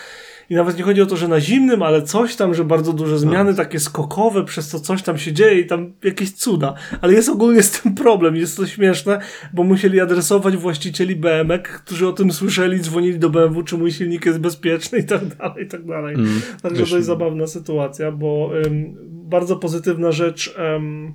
[0.50, 3.20] I nawet nie chodzi o to, że na zimnym, ale coś tam, że bardzo duże
[3.20, 3.58] zmiany, no.
[3.58, 6.74] takie skokowe, przez to coś tam się dzieje i tam jakieś cuda.
[7.02, 8.36] Ale jest ogólnie z tym problem.
[8.36, 9.20] Jest to śmieszne,
[9.54, 14.26] bo musieli adresować właścicieli BMW, którzy o tym słyszeli, dzwonili do BMW, czy mój silnik
[14.26, 16.16] jest bezpieczny i tak dalej, i tak dalej.
[16.16, 21.14] Mm, Także to jest zabawna sytuacja, bo ym, bardzo pozytywna rzecz, ym,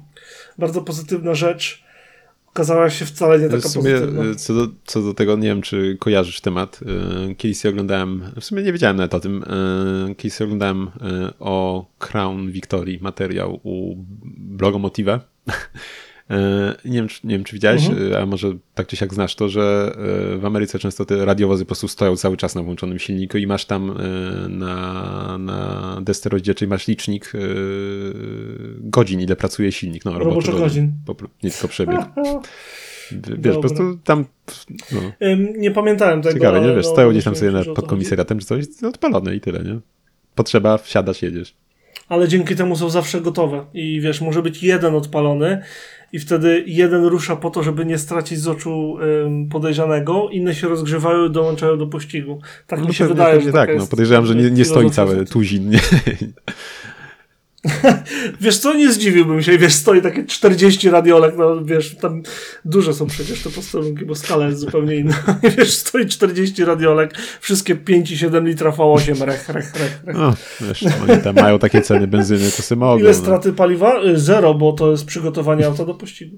[0.60, 1.82] bardzo pozytywna rzecz
[2.46, 4.24] okazała się wcale nie taka w sumie, pozytywna.
[4.24, 6.80] Y, co do, co do tego, nie wiem, czy kojarzysz temat.
[7.36, 9.44] Kiedyś oglądałem, w sumie nie wiedziałem nawet o tym,
[10.16, 10.90] kiedyś oglądałem
[11.38, 13.96] o Crown Victory materiał u
[14.36, 15.20] Blogomotive E,
[16.84, 18.12] nie wiem, czy, nie wiem, czy widziałeś, mhm.
[18.12, 19.92] E, a może tak czy siak znasz to, że
[20.34, 23.46] e, w Ameryce często te radiowozy po prostu stoją cały czas na włączonym silniku i
[23.46, 23.98] masz tam
[24.48, 27.32] na, na desce rozdzielczej masz licznik
[28.78, 30.04] godzin, ile pracuje silnik.
[30.04, 30.92] No, roboczo godzin.
[31.06, 32.00] Po, nie tylko przebieg.
[33.38, 34.24] Wiesz, po prostu tam.
[34.92, 35.00] No.
[35.56, 36.34] Nie pamiętałem tego.
[36.34, 39.62] Ciekawe, nie wiesz, no, stoją gdzieś tam sobie pod komisariatem czy coś, odpalone i tyle,
[39.64, 39.78] nie?
[40.34, 41.54] Potrzeba, wsiadasz, jedziesz.
[42.08, 43.64] Ale dzięki temu są zawsze gotowe.
[43.74, 45.62] I wiesz, może być jeden odpalony
[46.12, 48.96] i wtedy jeden rusza po to, żeby nie stracić z oczu
[49.50, 52.40] podejrzanego, inne się rozgrzewają i dołączają do pościgu.
[52.66, 53.70] Tak no mi się wydaje, że tak.
[53.78, 55.70] No, podejrzewam, że nie, nie stoi cały tuzin.
[55.70, 55.80] Nie?
[58.40, 62.22] wiesz co, nie zdziwiłbym się, wiesz, stoi takie 40 radiolek, no wiesz, tam
[62.64, 65.14] duże są przecież te posterunki, bo skala jest zupełnie inna.
[65.56, 70.16] wiesz, stoi 40 radiolek, wszystkie 5,7 litra V8, rech, rech, rech, rech.
[70.16, 73.00] No, wiesz, oni tam mają takie ceny benzyny, to sobie mogą.
[73.00, 73.14] Ile no.
[73.14, 73.54] straty no.
[73.54, 74.04] paliwa?
[74.04, 76.36] Y, zero, bo to jest przygotowanie auta do pościgu.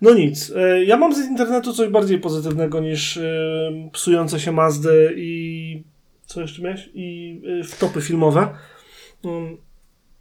[0.00, 0.50] No nic.
[0.50, 5.82] Y, ja mam z internetu coś bardziej pozytywnego niż y, psujące się Mazdy i
[6.26, 6.90] co jeszcze miałeś?
[6.94, 8.48] I wtopy filmowe.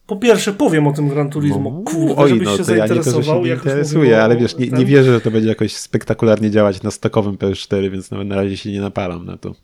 [0.08, 3.46] Mm, po pierwsze powiem o tym Gran Turismo, no, kurde, oj, żebyś no, się zainteresował.
[3.46, 6.84] Ja nie to, interesuje, ale wiesz, nie, nie wierzę, że to będzie jakoś spektakularnie działać
[6.84, 9.56] na stokowym PS4, więc nawet na razie się nie napalam na to.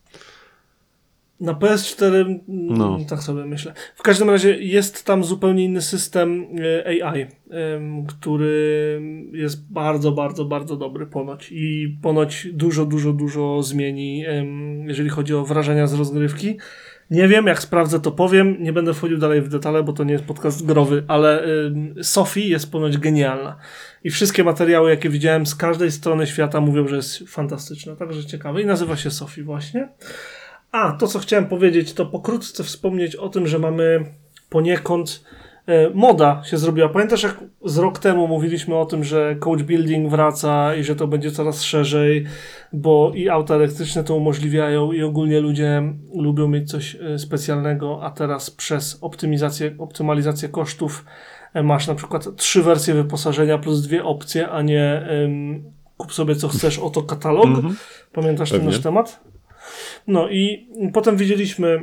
[1.40, 3.00] Na PS4 no.
[3.10, 3.74] tak sobie myślę.
[3.96, 6.46] W każdym razie jest tam zupełnie inny system
[6.88, 7.26] e, AI,
[8.08, 9.02] który
[9.34, 14.26] jest bardzo, bardzo, bardzo dobry ponoć i ponoć dużo, dużo, dużo zmieni,
[14.86, 16.58] jeżeli chodzi o wrażenia z rozgrywki.
[17.14, 18.58] Nie wiem, jak sprawdzę, to powiem.
[18.60, 22.48] Nie będę wchodził dalej w detale, bo to nie jest podcast growy, ale y, Sophie
[22.48, 23.58] jest ponoć genialna.
[24.04, 27.96] I wszystkie materiały, jakie widziałem z każdej strony świata, mówią, że jest fantastyczna.
[27.96, 28.62] Także ciekawe.
[28.62, 29.90] I nazywa się Sophie właśnie.
[30.72, 34.06] A, to co chciałem powiedzieć, to pokrótce wspomnieć o tym, że mamy
[34.50, 35.24] poniekąd
[35.94, 36.90] moda się zrobiła.
[36.90, 41.08] Pamiętasz, jak z rok temu mówiliśmy o tym, że coach building wraca i że to
[41.08, 42.26] będzie coraz szerzej,
[42.74, 48.12] bo i auta elektryczne to umożliwiają i ogólnie ludzie lubią mieć coś e, specjalnego, a
[48.12, 51.06] teraz przez optymizację, optymalizację kosztów
[51.54, 55.08] e, masz na przykład trzy wersje wyposażenia plus dwie opcje, a nie
[55.98, 57.46] kup sobie co chcesz, oto katalog.
[57.46, 57.74] Mm -hmm.
[58.14, 58.66] Pamiętasz Pewnie.
[58.66, 59.20] ten nasz temat?
[60.08, 61.82] No i potem widzieliśmy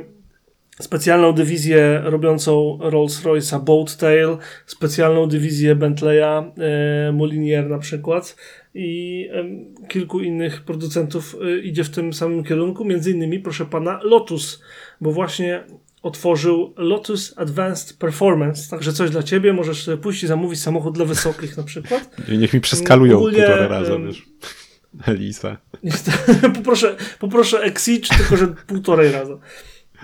[0.79, 8.35] specjalną dywizję robiącą Rolls-Royce'a Boattail, specjalną dywizję Bentleya e, Molinier na przykład
[8.73, 13.99] i e, kilku innych producentów e, idzie w tym samym kierunku, między innymi, proszę pana,
[14.03, 14.61] Lotus,
[15.01, 15.63] bo właśnie
[16.01, 21.05] otworzył Lotus Advanced Performance, także coś dla ciebie, możesz sobie pójść i zamówić samochód dla
[21.05, 22.09] wysokich na przykład.
[22.29, 24.25] I niech mi przeskalują Ogólnie, półtora razy, wiesz.
[25.07, 25.57] Elisa.
[26.55, 29.37] poproszę, poproszę Exige, tylko że półtorej razy.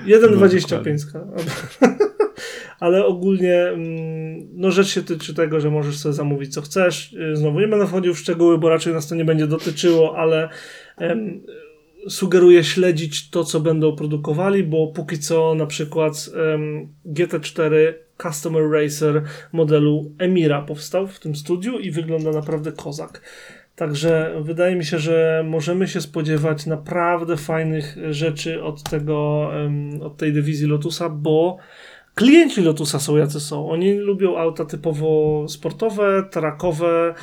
[0.06, 0.98] 1,25.
[1.14, 1.22] No,
[2.80, 7.14] ale ogólnie mm, no rzecz się tyczy tego, że możesz sobie zamówić co chcesz.
[7.14, 10.50] Y, znowu nie będę wchodził w szczegóły, bo raczej nas to nie będzie dotyczyło, ale
[10.98, 11.44] em,
[12.10, 19.24] sugeruję śledzić to, co będą produkowali, bo póki co na przykład em, GT4 Customer Racer
[19.52, 23.22] modelu Emira powstał w tym studiu i wygląda naprawdę kozak.
[23.78, 29.50] Także wydaje mi się, że możemy się spodziewać naprawdę fajnych rzeczy od tego,
[30.02, 31.58] od tej dywizji Lotusa, bo
[32.16, 33.70] klienci Lotusa są jacy są.
[33.70, 37.14] Oni lubią auta typowo sportowe, trakowe,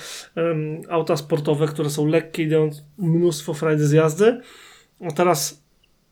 [0.88, 4.40] auta sportowe, które są lekkie i dają mnóstwo frajdy z jazdy.
[5.00, 5.64] A teraz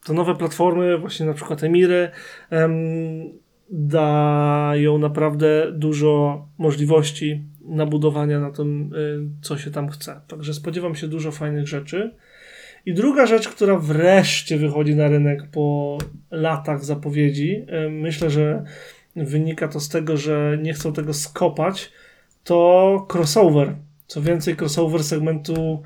[0.05, 2.11] te nowe platformy, właśnie na przykład Emiry,
[2.51, 2.73] em,
[3.71, 10.21] dają naprawdę dużo możliwości nabudowania na tym, y, co się tam chce.
[10.29, 12.15] Także spodziewam się dużo fajnych rzeczy.
[12.87, 15.99] I druga rzecz, która wreszcie wychodzi na rynek po
[16.31, 18.65] latach zapowiedzi, y, myślę, że
[19.17, 21.93] wynika to z tego, że nie chcą tego skopać,
[22.45, 23.75] to crossover.
[24.07, 25.83] Co więcej, crossover segmentu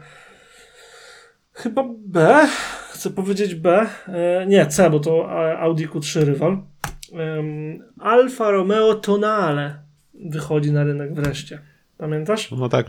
[1.52, 2.48] chyba B,
[2.90, 6.62] chcę powiedzieć B, e, nie C, bo to Audi Q3 rywal.
[8.00, 9.85] Alfa Romeo Tonale
[10.24, 11.58] wychodzi na rynek wreszcie.
[11.98, 12.50] Pamiętasz?
[12.50, 12.86] No tak,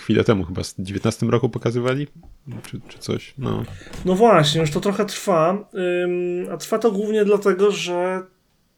[0.00, 2.06] chwilę temu chyba, w 19 roku pokazywali,
[2.62, 3.64] czy, czy coś, no.
[4.04, 5.68] No właśnie, już to trochę trwa,
[6.04, 8.22] ym, a trwa to głównie dlatego, że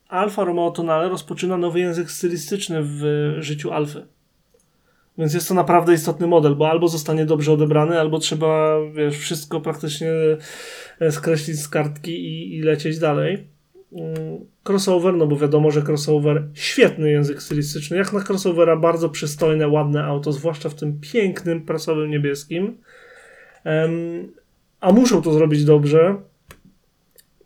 [0.09, 3.03] Alfa Romeo Tonale rozpoczyna nowy język stylistyczny w
[3.39, 4.07] życiu Alfy.
[5.18, 9.61] Więc jest to naprawdę istotny model, bo albo zostanie dobrze odebrany, albo trzeba, wiesz, wszystko
[9.61, 10.11] praktycznie
[11.01, 13.57] e, skreślić z kartki i, i lecieć dalej.
[13.93, 17.97] Mm, Crossover, no bo wiadomo, że crossover świetny język stylistyczny.
[17.97, 22.78] Jak na crossovera bardzo przystojne, ładne auto, zwłaszcza w tym pięknym, prasowym niebieskim.
[24.80, 26.16] A muszą to zrobić dobrze,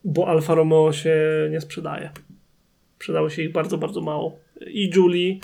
[0.05, 1.16] bo Alfa Romeo się
[1.51, 2.11] nie sprzedaje.
[2.97, 4.38] Sprzedało się ich bardzo, bardzo mało.
[4.66, 5.38] I Julie,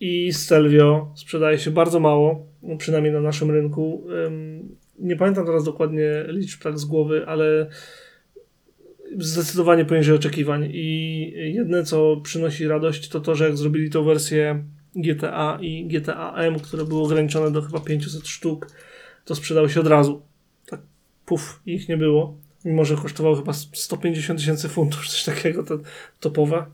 [0.00, 2.46] i Stelvio sprzedaje się bardzo mało,
[2.78, 4.06] przynajmniej na naszym rynku.
[4.98, 7.70] Nie pamiętam teraz dokładnie liczb tak z głowy, ale
[9.18, 10.68] zdecydowanie poniżej oczekiwań.
[10.72, 14.64] I jedne, co przynosi radość, to to, że jak zrobili tą wersję
[14.96, 18.66] GTA i GTA M, które były ograniczone do chyba 500 sztuk,
[19.24, 20.22] to sprzedały się od razu.
[20.66, 20.80] Tak,
[21.26, 22.36] puf, ich nie było.
[22.64, 25.78] Mimo, że kosztowało chyba 150 tysięcy funtów, coś takiego, te
[26.20, 26.66] topowe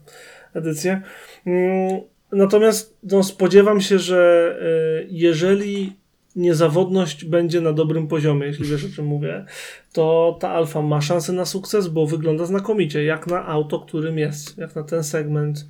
[0.53, 1.01] edycje.
[1.45, 4.55] Mm, Natomiast no, spodziewam się, że
[5.03, 5.95] y, jeżeli
[6.35, 9.45] niezawodność będzie na dobrym poziomie, jeśli wiesz o czym mówię,
[9.93, 14.57] to ta alfa ma szansę na sukces, bo wygląda znakomicie, jak na auto, którym jest,
[14.57, 15.65] jak na ten segment.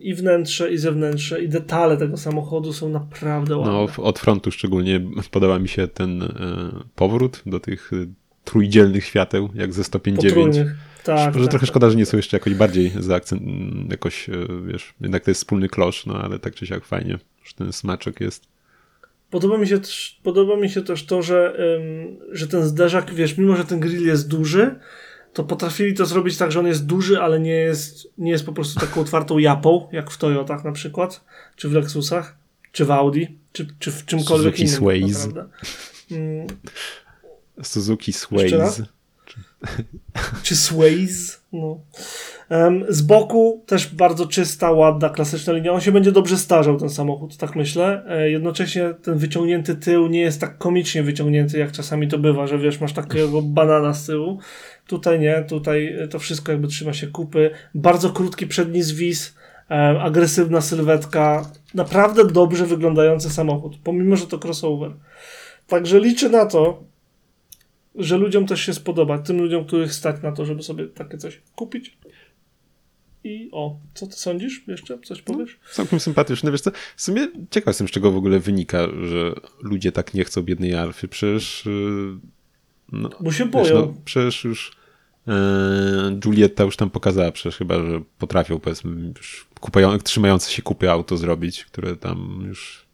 [0.00, 3.72] I wnętrze, i zewnętrze, i detale tego samochodu są naprawdę ładne.
[3.72, 5.00] No, od frontu szczególnie
[5.30, 6.28] podoba mi się ten e,
[6.94, 8.06] powrót do tych e,
[8.44, 10.16] trójdzielnych świateł, jak ze 105.9.
[10.16, 10.74] Potrójnych.
[11.04, 11.68] Tak, Może tak, trochę tak.
[11.68, 13.42] szkoda, że nie są jeszcze jakoś bardziej zaakcent,
[13.90, 14.32] jakoś, e,
[14.66, 18.20] wiesz, jednak to jest wspólny klosz, no ale tak czy siak fajnie, że ten smaczek
[18.20, 18.55] jest.
[19.30, 23.38] Podoba mi się też, podoba mi się też to, że, ym, że ten zderzak, wiesz,
[23.38, 24.74] mimo że ten grill jest duży,
[25.32, 28.52] to potrafili to zrobić tak, że on jest duży, ale nie jest, nie jest po
[28.52, 31.24] prostu taką otwartą japą, jak w Toyotach na przykład,
[31.56, 32.36] czy w Lexusach,
[32.72, 34.74] czy w Audi, czy, czy w czymkolwiek Suzuki innym.
[34.74, 35.28] tak Sways.
[36.10, 36.46] Mm,
[37.62, 38.12] Suzuki?
[38.12, 38.82] Sways.
[40.42, 41.40] czy Sways.
[41.52, 41.80] No.
[42.88, 45.72] Z boku też bardzo czysta, ładna, klasyczna linia.
[45.72, 48.02] On się będzie dobrze starzał, ten samochód, tak myślę.
[48.08, 52.58] E, jednocześnie ten wyciągnięty tył nie jest tak komicznie wyciągnięty, jak czasami to bywa, że
[52.58, 54.38] wiesz, masz takiego banana z tyłu.
[54.86, 57.50] Tutaj nie, tutaj to wszystko jakby trzyma się kupy.
[57.74, 59.36] Bardzo krótki przedni zwis,
[59.70, 61.50] e, agresywna sylwetka.
[61.74, 64.92] Naprawdę dobrze wyglądający samochód, pomimo, że to crossover.
[65.66, 66.82] Także liczę na to,
[67.94, 69.18] że ludziom też się spodoba.
[69.18, 71.98] Tym ludziom, których stać na to, żeby sobie takie coś kupić.
[73.26, 74.64] I o, co ty sądzisz?
[74.66, 75.58] Jeszcze coś powiesz?
[75.72, 76.52] Całkiem sympatyczne.
[76.52, 80.24] Wiesz co, w sumie ciekaw jestem, z czego w ogóle wynika, że ludzie tak nie
[80.24, 81.08] chcą biednej Alfy.
[81.08, 82.18] Przecież yy,
[82.92, 83.74] no, Bo się wiesz, boją.
[83.74, 84.76] no, przecież już
[85.26, 85.34] yy,
[86.24, 91.16] Julietta już tam pokazała przecież chyba, że potrafią powiedzmy już kupują, trzymające się kupy auto
[91.16, 92.86] zrobić, które tam już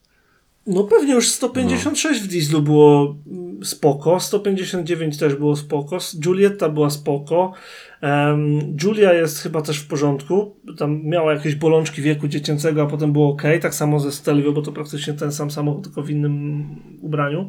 [0.66, 3.16] No pewnie już 156 w dieslu było
[3.64, 7.52] spoko, 159 też było spoko, Julietta była spoko,
[8.00, 13.12] em, Julia jest chyba też w porządku, tam miała jakieś bolączki wieku dziecięcego, a potem
[13.12, 16.66] było ok, tak samo ze Stelvio, bo to praktycznie ten sam samochód, tylko w innym
[17.02, 17.48] ubraniu.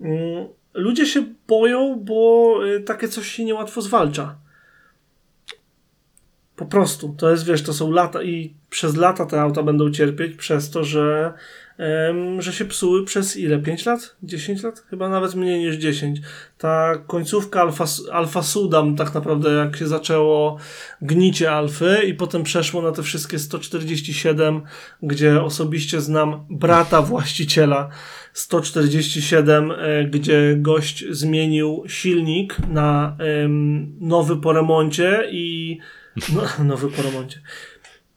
[0.00, 4.36] Mm, Ludzie się boją, bo y, takie coś się niełatwo zwalcza.
[6.56, 7.14] Po prostu.
[7.18, 10.84] To jest, wiesz, to są lata i przez lata te auta będą cierpieć przez to,
[10.84, 11.32] że
[12.38, 13.58] że się psuły przez ile?
[13.58, 14.16] 5 lat?
[14.22, 14.84] 10 lat?
[14.90, 16.20] Chyba nawet mniej niż 10.
[16.58, 20.58] Ta końcówka Alfa, Alfa Sudam tak naprawdę jak się zaczęło
[21.02, 24.62] gnicie Alfy i potem przeszło na te wszystkie 147,
[25.02, 27.88] gdzie osobiście znam brata właściciela
[28.32, 33.16] 147, e, gdzie gość zmienił silnik na
[34.00, 35.78] nowy po remoncie i
[36.34, 37.40] no, nowy po remoncie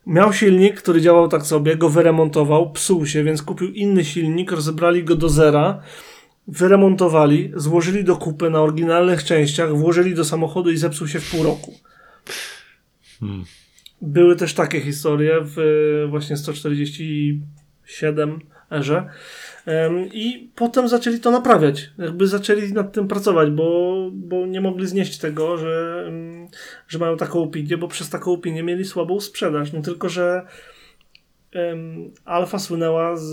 [0.10, 5.04] Miał silnik, który działał tak sobie, go wyremontował, psuł się, więc kupił inny silnik, rozebrali
[5.04, 5.82] go do zera,
[6.48, 11.44] wyremontowali, złożyli do kupy na oryginalnych częściach, włożyli do samochodu i zepsuł się w pół
[11.44, 11.74] roku.
[13.20, 13.46] Hmm.
[14.02, 15.56] Były też takie historie w
[16.10, 18.40] właśnie 147
[18.72, 19.10] erze.
[20.14, 21.92] I potem zaczęli to naprawiać.
[21.98, 26.06] Jakby zaczęli nad tym pracować, bo, bo nie mogli znieść tego, że,
[26.88, 29.74] że mają taką opinię, bo przez taką opinię mieli słabą sprzedaż.
[29.74, 30.46] No tylko, że
[32.26, 33.28] Alfa słynęła z,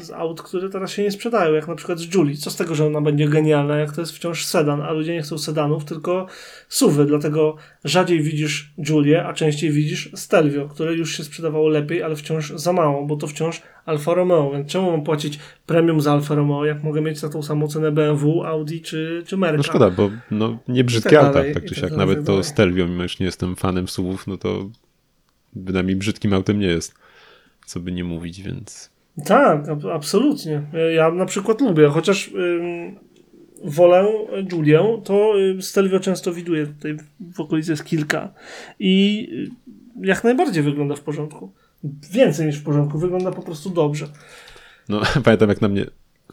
[0.00, 2.36] z aut, które teraz się nie sprzedają, jak na przykład z Julie.
[2.36, 5.22] Co z tego, że ona będzie genialna, jak to jest wciąż sedan, a ludzie nie
[5.22, 6.26] chcą sedanów, tylko
[6.68, 12.16] suwy, dlatego rzadziej widzisz Julię, a częściej widzisz Stelvio, które już się sprzedawało lepiej, ale
[12.16, 16.34] wciąż za mało, bo to wciąż Alfa Romeo, więc czemu mam płacić premium za Alfa
[16.34, 19.56] Romeo, jak mogę mieć za tą samą cenę BMW, Audi czy, czy Merca?
[19.56, 22.42] No szkoda, bo no, nie brzydkie tak auta, tak czy siak, tak nawet tak to
[22.42, 24.70] Stelvio, mimo że nie jestem fanem suwów, no to
[25.52, 26.94] bynajmniej brzydkim autem nie jest
[27.70, 28.90] co by nie mówić, więc.
[29.24, 30.62] Tak, absolutnie.
[30.94, 32.98] Ja na przykład lubię, chociaż ym,
[33.64, 34.08] wolę
[34.52, 36.96] Julię, to Stelvio często widuję tutaj
[37.34, 38.32] w okolicy jest kilka
[38.78, 39.28] i
[40.02, 41.52] y, jak najbardziej wygląda w porządku.
[42.12, 44.08] Więcej niż w porządku, wygląda po prostu dobrze.
[44.88, 45.86] No, pamiętam jak na mnie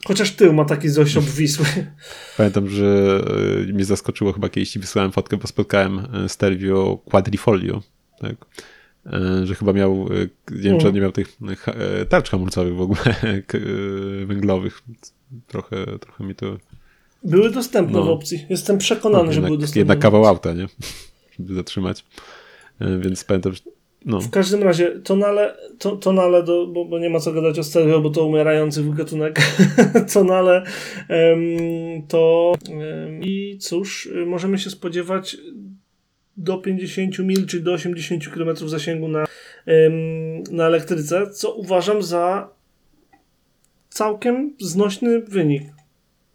[0.06, 1.66] Chociaż tył ma taki dość obwisły.
[2.36, 3.20] Pamiętam, że
[3.68, 7.82] y, mnie zaskoczyło chyba kiedyś wysłałem fotkę, bo spotkałem y, Stelvio Quadrifolio.
[8.20, 8.36] Tak?
[9.12, 11.36] E, że chyba miał, e, nie wiem, czy nie miał tych
[11.66, 13.14] e, tarcz hamulcowych w ogóle
[14.26, 14.82] węglowych.
[15.46, 16.56] Trochę, trochę mi to...
[17.24, 18.04] Były dostępne no.
[18.04, 18.46] w opcji.
[18.50, 19.78] Jestem przekonany, no, że były dostępne.
[19.78, 20.66] Jednak kawał auta, nie?
[21.38, 22.04] Żeby zatrzymać.
[23.00, 23.60] Więc pamiętam, że
[24.04, 24.20] no.
[24.20, 28.00] W każdym razie, tonale, to, tonale do, bo, bo, nie ma co gadać o stereo,
[28.00, 29.40] bo to umierający gatunek.
[30.12, 30.62] tonale
[31.08, 35.36] um, to um, i cóż, możemy się spodziewać
[36.38, 39.24] do 50 mil czy do 80 km zasięgu na,
[40.50, 42.50] na elektryce, co uważam za
[43.88, 45.62] całkiem znośny wynik,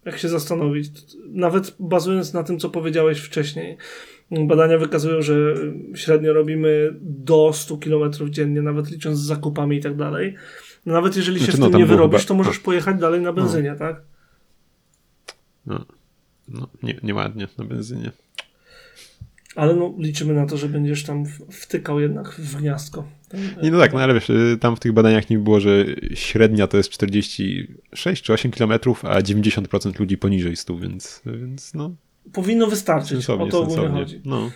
[0.04, 0.90] jak się zastanowić.
[1.28, 3.76] Nawet bazując na tym, co powiedziałeś wcześniej.
[4.30, 5.54] Badania wykazują, że
[5.94, 10.34] średnio robimy do 100 km dziennie, nawet licząc z zakupami i tak dalej.
[10.86, 12.28] Nawet jeżeli się znaczy, w no, tym nie wyrobisz, chyba...
[12.28, 13.78] to możesz pojechać dalej na benzynie, no.
[13.78, 14.02] tak?
[15.66, 15.86] No,
[16.48, 18.10] no nie, nieładnie na benzynie.
[19.56, 23.04] Ale no, liczymy na to, że będziesz tam wtykał jednak w gniazdko.
[23.62, 25.84] Nie, no tak, no ale wiesz, y, tam w tych badaniach nie było, że
[26.14, 31.94] średnia to jest 46 czy 8 km, a 90% ludzi poniżej 100, więc, więc no.
[32.32, 34.00] Powinno wystarczyć, sensownie, o to ogólnie sensownie.
[34.00, 34.20] chodzi.
[34.24, 34.50] No.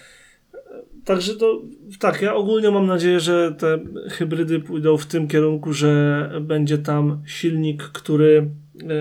[1.04, 1.62] Także to
[1.98, 3.78] tak, ja ogólnie mam nadzieję, że te
[4.08, 8.50] hybrydy pójdą w tym kierunku, że będzie tam silnik, który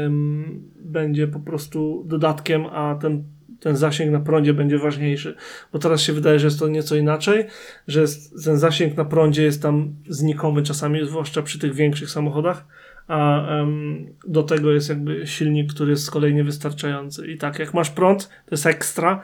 [0.05, 3.23] ym, będzie po prostu dodatkiem, a ten
[3.67, 5.35] ten zasięg na prądzie będzie ważniejszy.
[5.73, 7.45] Bo teraz się wydaje, że jest to nieco inaczej,
[7.87, 8.05] że
[8.45, 12.65] ten zasięg na prądzie jest tam znikomy czasami, zwłaszcza przy tych większych samochodach,
[13.07, 17.27] a um, do tego jest jakby silnik, który jest z kolei niewystarczający.
[17.27, 19.21] I tak, jak masz prąd, to jest ekstra,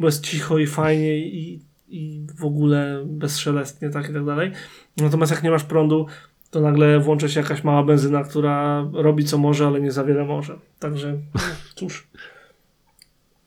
[0.00, 4.52] bo jest cicho i fajnie i, i w ogóle bezszelestnie, tak i tak dalej.
[4.96, 6.06] Natomiast jak nie masz prądu,
[6.50, 10.24] to nagle włącza się jakaś mała benzyna, która robi co może, ale nie za wiele
[10.24, 10.58] może.
[10.78, 11.40] Także, no,
[11.74, 12.08] cóż.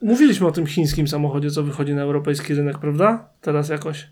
[0.01, 3.29] Mówiliśmy o tym chińskim samochodzie, co wychodzi na europejski rynek, prawda?
[3.41, 4.09] Teraz jakoś.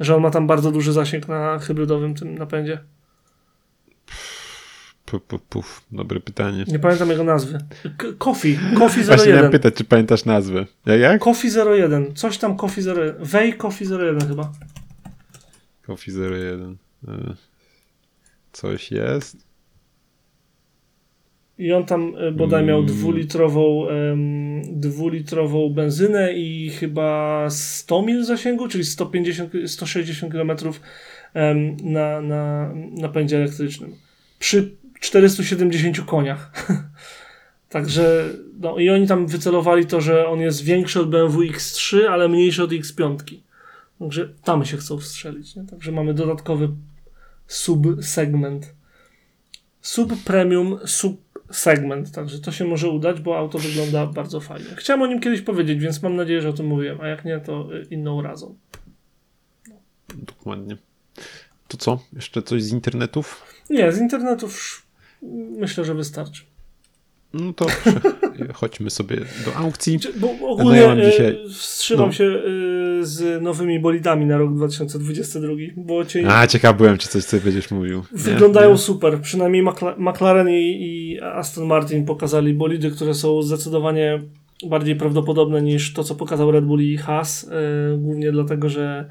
[0.00, 2.78] Że on ma tam bardzo duży zasięg na hybrydowym tym napędzie.
[5.04, 5.84] Puf, puf, puf.
[5.92, 6.64] Dobre pytanie.
[6.68, 7.58] Nie pamiętam jego nazwy.
[8.18, 8.58] Coffee.
[8.78, 9.16] Coffee 01.
[9.16, 10.66] Właśnie miałem pytać, czy pamiętasz nazwę.
[10.86, 11.20] Ja jak?
[11.22, 11.48] Coffee
[11.78, 12.14] 01.
[12.14, 13.14] Coś tam Coffee 01.
[13.18, 14.52] Wej Coffee 01 chyba.
[15.86, 16.76] Coffee 01.
[17.08, 17.34] E,
[18.52, 19.45] coś jest.
[21.58, 22.86] I on tam e, bodaj miał mm.
[22.86, 32.20] dwulitrową, um, dwulitrową benzynę i chyba 100 mil zasięgu, czyli 150, 160 km um, na,
[32.20, 33.94] na napędzie elektrycznym.
[34.38, 36.52] Przy 470 koniach.
[37.68, 38.24] Także,
[38.60, 42.62] no i oni tam wycelowali to, że on jest większy od BMW X3, ale mniejszy
[42.62, 43.16] od X5.
[43.98, 45.56] Także tam się chcą wstrzelić.
[45.56, 45.64] Nie?
[45.64, 46.68] Także mamy dodatkowy
[47.46, 48.74] subsegment.
[49.80, 54.66] Subpremium, sub segment, także to się może udać, bo auto wygląda bardzo fajnie.
[54.76, 57.40] Chciałem o nim kiedyś powiedzieć, więc mam nadzieję, że o tym mówiłem, a jak nie,
[57.40, 58.56] to y, inną razą.
[59.68, 59.74] No.
[60.14, 60.76] Dokładnie.
[61.68, 61.98] To co?
[62.12, 63.44] Jeszcze coś z internetów?
[63.70, 64.86] Nie, z internetów
[65.58, 66.42] Myślę, że wystarczy.
[67.32, 67.66] No to
[68.54, 69.98] chodźmy sobie do aukcji.
[70.16, 71.38] Bo ogólnie no ja dzisiaj...
[71.54, 72.12] wstrzymam no.
[72.12, 72.24] się
[73.06, 76.28] z nowymi bolidami na rok 2022, bo cię...
[76.28, 78.02] A, ciekaw byłem, czy coś sobie będziesz mówił.
[78.12, 78.78] Wyglądają nie?
[78.78, 79.20] super.
[79.20, 79.62] Przynajmniej
[79.98, 84.22] McLaren i, i Aston Martin pokazali bolidy, które są zdecydowanie
[84.66, 87.50] bardziej prawdopodobne niż to, co pokazał Red Bull i Haas,
[87.98, 89.08] głównie dlatego, że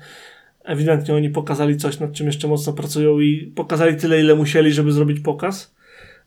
[0.64, 4.92] ewidentnie oni pokazali coś, nad czym jeszcze mocno pracują i pokazali tyle, ile musieli, żeby
[4.92, 5.76] zrobić pokaz.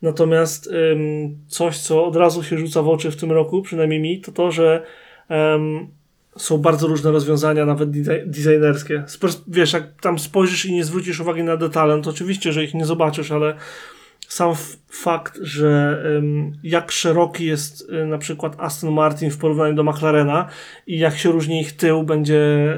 [0.03, 4.21] Natomiast ym, coś, co od razu się rzuca w oczy w tym roku, przynajmniej mi,
[4.21, 4.83] to to, że
[5.31, 5.89] ym,
[6.39, 7.91] są bardzo różne rozwiązania, nawet
[8.27, 9.05] designerskie.
[9.49, 12.87] Wiesz, jak tam spojrzysz i nie zwrócisz uwagi na detale, to oczywiście, że ich nie
[12.87, 13.55] zobaczysz, ale
[14.29, 14.55] sam
[14.89, 20.49] fakt, że ym, jak szeroki jest y, na przykład Aston Martin w porównaniu do McLarena
[20.87, 22.75] i jak się różni ich tył, będzie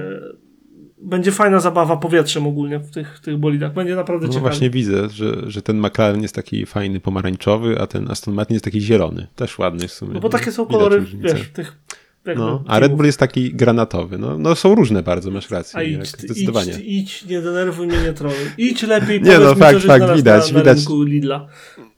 [1.02, 3.72] będzie fajna zabawa powietrzem ogólnie w tych, w tych bolidach.
[3.72, 4.48] Będzie naprawdę no ciekawe.
[4.48, 8.54] No właśnie widzę, że, że ten McLaren jest taki fajny pomarańczowy, a ten Aston Martin
[8.54, 9.26] jest taki zielony.
[9.36, 10.14] Też ładny w sumie.
[10.14, 11.76] No bo takie są kolory, wiesz, tych
[12.37, 14.18] no, a Red Bull jest taki granatowy.
[14.18, 15.79] No, no są różne bardzo, masz rację.
[15.79, 16.73] A idź, zdecydowanie.
[16.73, 18.37] Idź, idź, nie denerwuj mnie, nie troluj.
[18.59, 20.79] Idź lepiej, nie, no, fakt, fakt, widać, na, widać.
[21.07, 21.47] Lidla.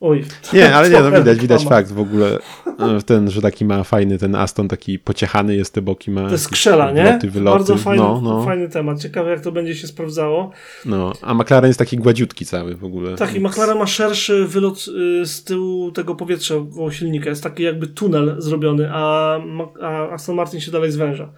[0.00, 2.38] Oj, nie, ale nie, no widać, widać fakt w ogóle.
[2.78, 6.30] E, ten, że taki ma fajny ten Aston, taki pociechany jest, te boki ma.
[6.30, 7.18] To skrzela, nie?
[7.22, 7.58] Wyloty.
[7.58, 8.44] Bardzo fajny, no, no.
[8.44, 9.00] fajny temat.
[9.00, 10.50] Ciekawe, jak to będzie się sprawdzało.
[10.84, 13.16] No, a McLaren jest taki gładziutki cały w ogóle.
[13.16, 17.30] Tak, i McLaren ma szerszy wylot y, z tyłu tego powietrza koło silnika.
[17.30, 19.38] Jest taki jakby tunel zrobiony, a,
[19.82, 21.32] a Aston Martin się dalej zwęża.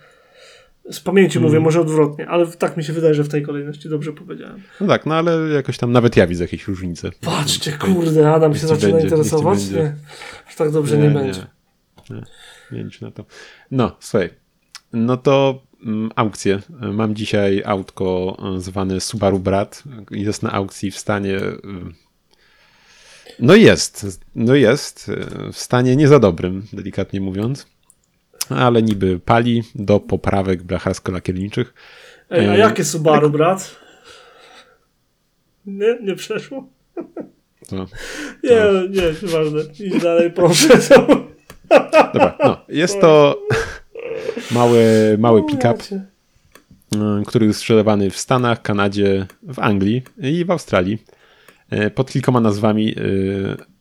[0.90, 1.50] Z pamięci hmm.
[1.50, 4.62] mówię, może odwrotnie, ale tak mi się wydaje, że w tej kolejności dobrze powiedziałem.
[4.80, 7.10] No tak, no ale jakoś tam nawet ja widzę jakieś różnice.
[7.20, 9.70] Patrzcie, kurde, Adam się zaczyna będzie, interesować.
[9.70, 9.94] Nie,
[10.48, 11.46] aż tak dobrze nie, nie będzie.
[12.72, 12.90] Nie, nie.
[13.00, 13.24] na to.
[13.70, 14.30] No, słuchaj,
[14.92, 16.58] no to mm, aukcje.
[16.92, 19.82] Mam dzisiaj autko e, zwane Subaru Brat.
[20.10, 21.36] Jest na aukcji w stanie...
[21.36, 21.54] E,
[23.38, 25.08] no jest, no jest.
[25.08, 27.73] E, w stanie nie za dobrym, delikatnie mówiąc
[28.48, 31.74] ale niby pali do poprawek blacharsko-lakierniczych.
[32.30, 33.76] Ej, a jakie Subaru, brat?
[35.66, 36.68] Nie, nie przeszło?
[38.42, 38.72] Nie, to...
[38.90, 39.60] nie, nieważne.
[39.80, 40.68] Idź dalej, proszę.
[42.12, 43.38] Dobra, no, jest to
[44.50, 50.98] mały, mały pick-up, y, który jest sprzedawany w Stanach, Kanadzie, w Anglii i w Australii.
[51.74, 52.94] E, pod kilkoma nazwami.
[52.96, 53.02] E,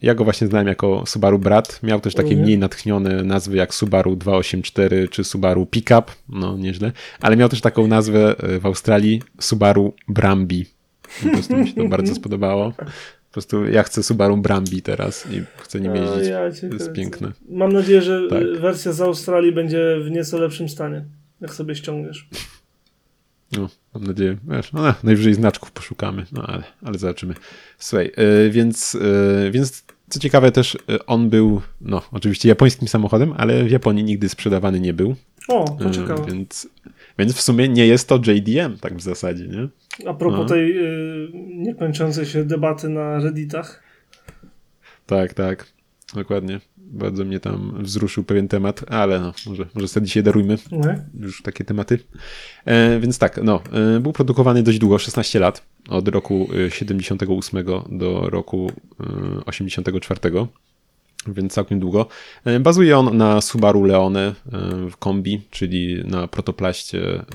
[0.01, 1.79] ja go właśnie znałem jako Subaru Brat.
[1.83, 2.45] Miał też takie mhm.
[2.45, 6.11] mniej natchnione nazwy jak Subaru 284 czy Subaru Pickup.
[6.29, 6.91] No, nieźle.
[7.21, 10.65] Ale miał też taką nazwę e, w Australii Subaru Brambi.
[11.23, 12.71] Po prostu mi się to bardzo spodobało.
[12.71, 16.27] Po prostu ja chcę Subaru Brambi teraz i chcę nim jeździć.
[16.27, 17.31] Ja to jest piękne.
[17.49, 18.59] Mam nadzieję, że tak.
[18.59, 21.05] wersja z Australii będzie w nieco lepszym stanie,
[21.41, 22.27] jak sobie ściągniesz.
[23.57, 24.37] No, mam nadzieję.
[24.47, 27.33] Wiesz, no, najwyżej znaczków poszukamy, no ale, ale zobaczymy.
[27.77, 33.33] Słuchaj, yy, więc, yy, więc co ciekawe też e, on był, no oczywiście japońskim samochodem,
[33.37, 35.15] ale w Japonii nigdy sprzedawany nie był.
[35.47, 36.25] O, to ciekawe.
[36.31, 36.67] Więc,
[37.19, 39.67] więc w sumie nie jest to JDM tak w zasadzie, nie?
[40.09, 40.45] A propos no.
[40.45, 43.83] tej yy, niekończącej się debaty na redditach.
[45.05, 45.73] Tak, tak.
[46.15, 46.59] Dokładnie.
[46.93, 51.05] Bardzo mnie tam wzruszył pewien temat, ale no, może, może sobie dzisiaj darujmy nie?
[51.19, 51.99] już takie tematy.
[52.65, 53.61] E, więc tak, no,
[53.95, 60.19] e, był produkowany dość długo, 16 lat, od roku 78 e, do roku e, 84
[61.27, 62.07] więc całkiem długo.
[62.45, 64.33] E, bazuje on na Subaru Leone e,
[64.89, 67.25] w kombi, czyli na protoplaście.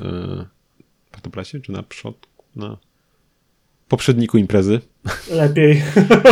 [1.11, 2.44] Protoplaście czy na przodku?
[2.56, 2.76] Na
[3.88, 4.80] poprzedniku imprezy.
[5.30, 5.82] Lepiej.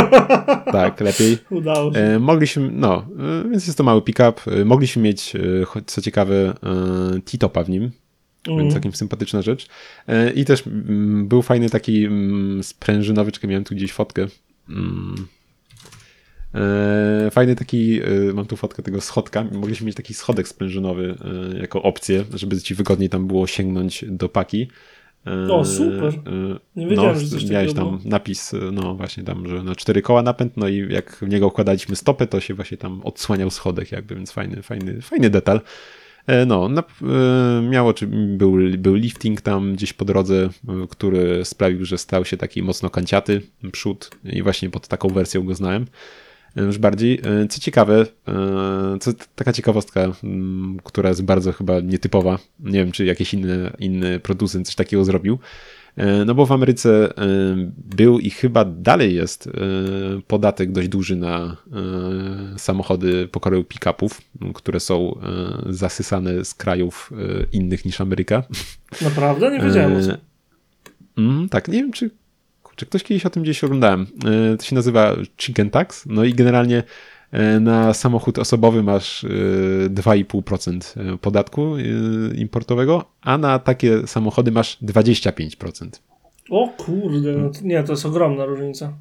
[0.71, 1.37] tak, lepiej.
[1.49, 1.99] Udało się.
[1.99, 3.05] E, mogliśmy, no,
[3.45, 4.41] e, więc jest to mały pick-up.
[4.47, 5.33] E, mogliśmy mieć,
[5.85, 6.53] co ciekawe,
[7.25, 7.93] T-topa w nim, mm.
[8.47, 8.71] więc mhm.
[8.71, 9.67] całkiem sympatyczna rzecz.
[10.35, 14.27] I też mm, był fajny taki mm, sprężynowy, czekaj, miałem tu gdzieś fotkę.
[17.31, 18.01] Fajny taki,
[18.33, 19.43] mam tu fotkę tego schodka.
[19.51, 21.15] Mogliśmy mieć taki schodek sprężynowy
[21.61, 24.67] jako opcję, żeby ci wygodniej tam było sięgnąć do paki.
[25.49, 26.13] O, super.
[26.75, 27.99] Nie no, wiedziałem, no, że coś Miałeś tam było.
[28.05, 31.95] napis, no właśnie tam, że na cztery koła napęd, no i jak w niego układaliśmy
[31.95, 35.61] stopę, to się właśnie tam odsłaniał schodek jakby, więc fajny, fajny, fajny detal.
[36.27, 41.85] E, no, e, miało, czy był, był lifting tam gdzieś po drodze, e, który sprawił,
[41.85, 45.85] że stał się taki mocno kanciaty przód i właśnie pod taką wersją go znałem
[46.65, 47.21] już bardziej.
[47.23, 50.11] E, co ciekawe, e, co, taka ciekawostka,
[50.83, 52.39] która jest bardzo chyba nietypowa.
[52.59, 55.39] Nie wiem, czy jakiś inny, inny producent coś takiego zrobił.
[55.95, 57.13] E, no bo w Ameryce
[57.77, 59.49] był i chyba dalej jest
[60.27, 61.57] podatek dość duży na
[62.57, 64.21] samochody pokroju pick-upów,
[64.53, 65.19] które są
[65.69, 67.11] zasysane z krajów
[67.51, 68.43] innych niż Ameryka.
[69.01, 69.51] Naprawdę?
[69.51, 70.01] Nie wiedziałem o
[71.17, 72.09] Mm, tak, nie wiem czy
[72.77, 74.07] czy ktoś kiedyś o tym gdzieś oglądałem.
[74.57, 76.05] To się nazywa Chicken Tax.
[76.05, 76.83] No i generalnie
[77.61, 79.25] na samochód osobowy masz
[79.89, 81.77] 2,5% podatku
[82.35, 85.89] importowego, a na takie samochody masz 25%.
[86.49, 88.93] O kurde, no to, nie, to jest ogromna różnica.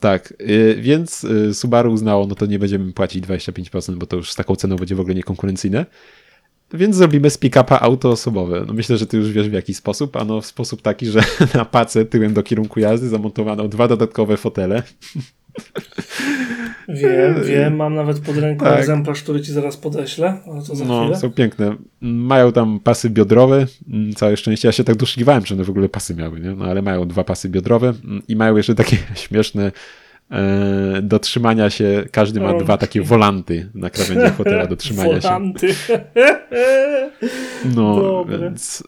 [0.00, 0.34] Tak,
[0.78, 4.76] więc Subaru uznało, no to nie będziemy płacić 25%, bo to już z taką ceną
[4.76, 5.86] będzie w ogóle niekonkurencyjne.
[6.74, 8.64] Więc zrobimy z pick-upa auto osobowe.
[8.66, 10.16] No myślę, że ty już wiesz w jaki sposób.
[10.16, 11.20] Ano w sposób taki, że
[11.54, 14.82] na pace tyłem do kierunku jazdy zamontowano dwa dodatkowe fotele.
[16.88, 18.78] Wiem, wiem, mam nawet pod ręką tak.
[18.78, 21.18] egzemplarz, który ci zaraz podeślę, ale to za no, chwilę.
[21.18, 21.76] są piękne.
[22.00, 24.68] Mają tam pasy biodrowe, mm, całe szczęście.
[24.68, 26.50] Ja się tak doszukiwałem, czy one w ogóle pasy miały, nie?
[26.54, 29.72] No ale mają dwa pasy biodrowe mm, i mają jeszcze takie śmieszne
[31.02, 35.74] do trzymania się, każdy ma dwa takie wolanty na krawędzi fotela do trzymania wolanty.
[35.74, 36.00] się.
[37.74, 38.38] No, Dobre.
[38.38, 38.82] więc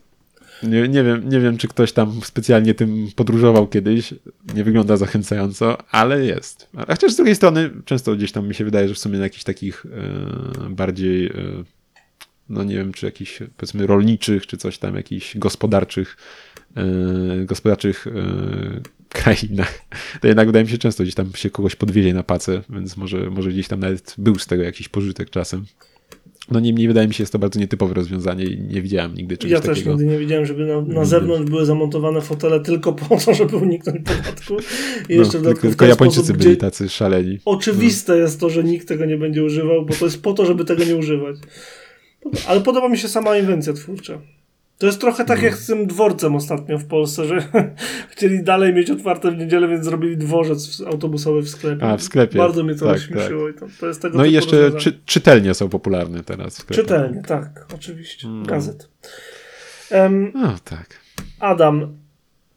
[0.62, 4.14] nie, nie, wiem, nie wiem, czy ktoś tam specjalnie tym podróżował kiedyś.
[4.54, 6.68] Nie wygląda zachęcająco, ale jest.
[6.76, 9.24] A chociaż z drugiej strony, często gdzieś tam mi się wydaje, że w sumie na
[9.24, 11.32] jakichś takich e, bardziej, e,
[12.48, 16.16] no nie wiem, czy jakichś powiedzmy rolniczych, czy coś tam, jakichś gospodarczych,
[16.76, 18.10] e, gospodarczych e,
[19.22, 19.80] krainach,
[20.20, 23.30] to jednak wydaje mi się często gdzieś tam się kogoś podwiezie na pacę, więc może,
[23.30, 25.64] może gdzieś tam nawet był z tego jakiś pożytek czasem.
[26.50, 29.60] No niemniej wydaje mi się, jest to bardzo nietypowe rozwiązanie i nie widziałem nigdy czegoś
[29.60, 29.70] takiego.
[29.70, 33.34] Ja też nigdy nie widziałem, żeby na, na zewnątrz były zamontowane fotele tylko po to,
[33.34, 34.56] żeby uniknąć podatku.
[35.08, 37.38] I jeszcze no, tylko, tylko Japończycy sposób, byli tacy szaleni.
[37.44, 38.18] Oczywiste no.
[38.18, 40.84] jest to, że nikt tego nie będzie używał, bo to jest po to, żeby tego
[40.84, 41.36] nie używać.
[42.46, 44.20] Ale podoba mi się sama inwencja twórcza.
[44.78, 45.44] To jest trochę tak no.
[45.44, 47.48] jak z tym dworcem ostatnio w Polsce, że
[48.12, 51.84] chcieli dalej mieć otwarte w niedzielę, więc zrobili dworzec autobusowy w sklepie.
[51.84, 52.38] A, w sklepie.
[52.38, 53.46] Bardzo mnie to tak, śmieszyło.
[53.46, 53.60] Tak.
[53.60, 56.82] To, to jest tego no i jeszcze czy, czytelnie są popularne teraz w sklepie.
[56.82, 58.26] Czytelnie, tak, oczywiście.
[58.26, 58.46] Hmm.
[58.46, 58.88] Gazet.
[59.90, 61.00] Um, o, tak.
[61.40, 61.96] Adam,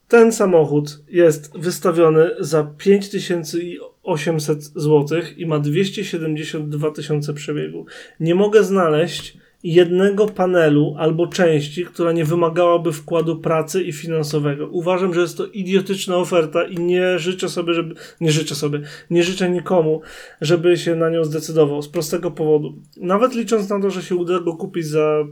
[0.08, 7.86] ten samochód jest wystawiony za 5800 zł i ma 272 tysiące przebiegu.
[8.20, 14.68] Nie mogę znaleźć jednego panelu albo części, która nie wymagałaby wkładu pracy i finansowego.
[14.68, 19.24] Uważam, że jest to idiotyczna oferta i nie życzę sobie, żeby, nie życzę sobie, nie
[19.24, 20.02] życzę nikomu,
[20.42, 21.82] żeby się na nią zdecydował.
[21.82, 22.74] Z prostego powodu.
[22.98, 25.26] Nawet licząc na to, że się uda go kupić za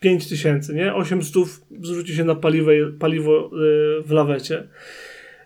[0.00, 0.94] 5 tysięcy, nie?
[0.94, 1.34] 800
[1.82, 4.68] zwróci się na paliwo, paliwo yy, w lawecie.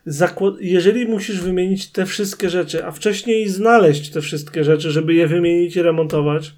[0.06, 5.26] Zakład jeżeli musisz wymienić te wszystkie rzeczy, a wcześniej znaleźć te wszystkie rzeczy, żeby je
[5.26, 6.54] wymienić i remontować,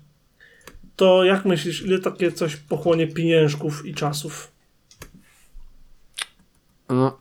[0.96, 4.52] to jak myślisz, ile takie coś pochłonie pieniążków i czasów?
[6.88, 7.18] No,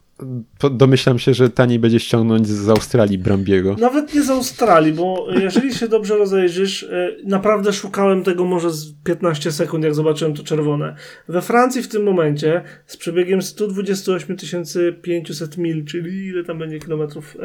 [0.71, 3.75] domyślam się, że taniej będzie ściągnąć z Australii Brambiego.
[3.79, 8.93] Nawet nie z Australii, bo jeżeli się dobrze rozejrzysz, e, naprawdę szukałem tego może z
[9.03, 10.95] 15 sekund, jak zobaczyłem to czerwone.
[11.27, 14.37] We Francji w tym momencie z przebiegiem 128
[15.01, 17.37] 500 mil, czyli ile tam będzie kilometrów?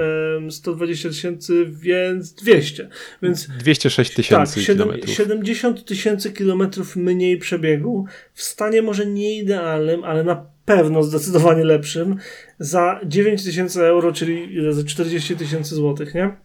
[0.50, 2.88] 120 tysięcy, więc 200.
[3.22, 5.10] Więc 206 tysięcy tak, kilometrów.
[5.10, 10.46] 70 tysięcy kilometrów mniej przebiegu w stanie może nie idealnym, ale na
[10.76, 12.16] pewno zdecydowanie lepszym
[12.58, 16.36] za 9 tysięcy euro, czyli za 40 tysięcy złotych, nie?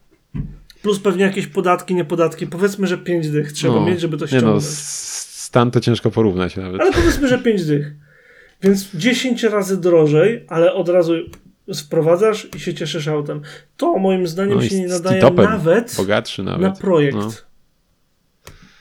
[0.82, 2.46] Plus pewnie jakieś podatki, niepodatki.
[2.46, 4.64] Powiedzmy, że 5 dych trzeba no, mieć, żeby to ściągnąć.
[4.64, 4.74] Nie no,
[5.46, 6.80] stan to ciężko porównać nawet.
[6.80, 7.92] Ale powiedzmy, że 5 dych.
[8.62, 11.12] Więc 10 razy drożej, ale od razu
[11.72, 13.40] sprowadzasz i się cieszysz autem.
[13.76, 17.16] To moim zdaniem no się nie nadaje nawet, bogatszy nawet na projekt.
[17.16, 17.30] No.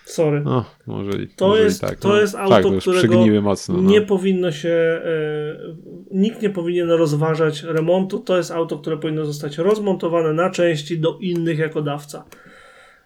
[0.06, 0.41] Sorry.
[0.41, 1.99] No, może, to może jest, tak.
[1.99, 3.89] To no, jest auto, tak, którego mocno, no.
[3.89, 5.76] nie powinno się, e,
[6.12, 8.20] nikt nie powinien rozważać remontu.
[8.20, 12.26] To jest auto, które powinno zostać rozmontowane na części do innych jako dawca.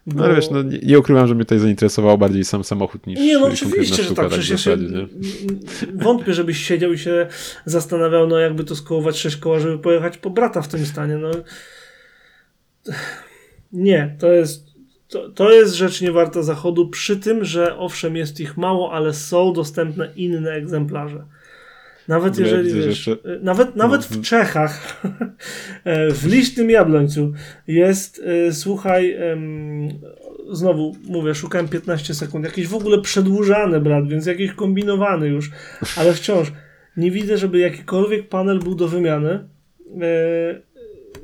[0.07, 0.27] Bo...
[0.27, 3.39] No wiesz, no, nie, nie, ukrywam, że mnie tutaj zainteresował bardziej sam samochód niż Nie,
[3.39, 4.15] no oczywiście, że tak.
[4.15, 5.07] tak przecież zasadzie, nie?
[5.93, 7.27] wątpię, żebyś siedział i się
[7.65, 11.17] zastanawiał, no jakby to skołować sześć koła, żeby pojechać po brata w tym stanie.
[11.17, 11.31] No
[13.71, 14.68] nie, to jest
[15.09, 19.53] to, to jest rzecz niewarta zachodu, przy tym, że owszem, jest ich mało, ale są
[19.53, 21.25] dostępne inne egzemplarze.
[22.07, 23.11] Nawet jeżeli, wiesz, jeszcze...
[23.11, 25.01] Y, nawet, nawet w Czechach,
[25.83, 27.33] e, w licznym jablońcu
[27.67, 29.17] jest, e, słuchaj,
[30.51, 35.51] znowu mówię, szukałem 15 sekund, jakiś w ogóle przedłużany brat, więc jakiś kombinowany już,
[35.97, 36.51] ale wciąż
[36.97, 39.49] nie widzę, żeby jakikolwiek panel był do wymiany.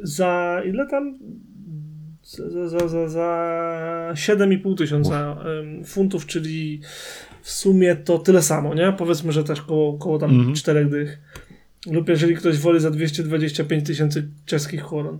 [0.03, 1.19] Za ile tam?
[2.25, 5.37] Za, za, za, za 7,5 tysiąca
[5.85, 6.81] funtów, czyli
[7.41, 8.93] w sumie to tyle samo, nie?
[8.97, 10.55] Powiedzmy, że też koło, koło tam -hmm.
[10.55, 11.19] 4 dych.
[11.91, 15.19] Lub jeżeli ktoś woli za 225 tysięcy czeskich koron.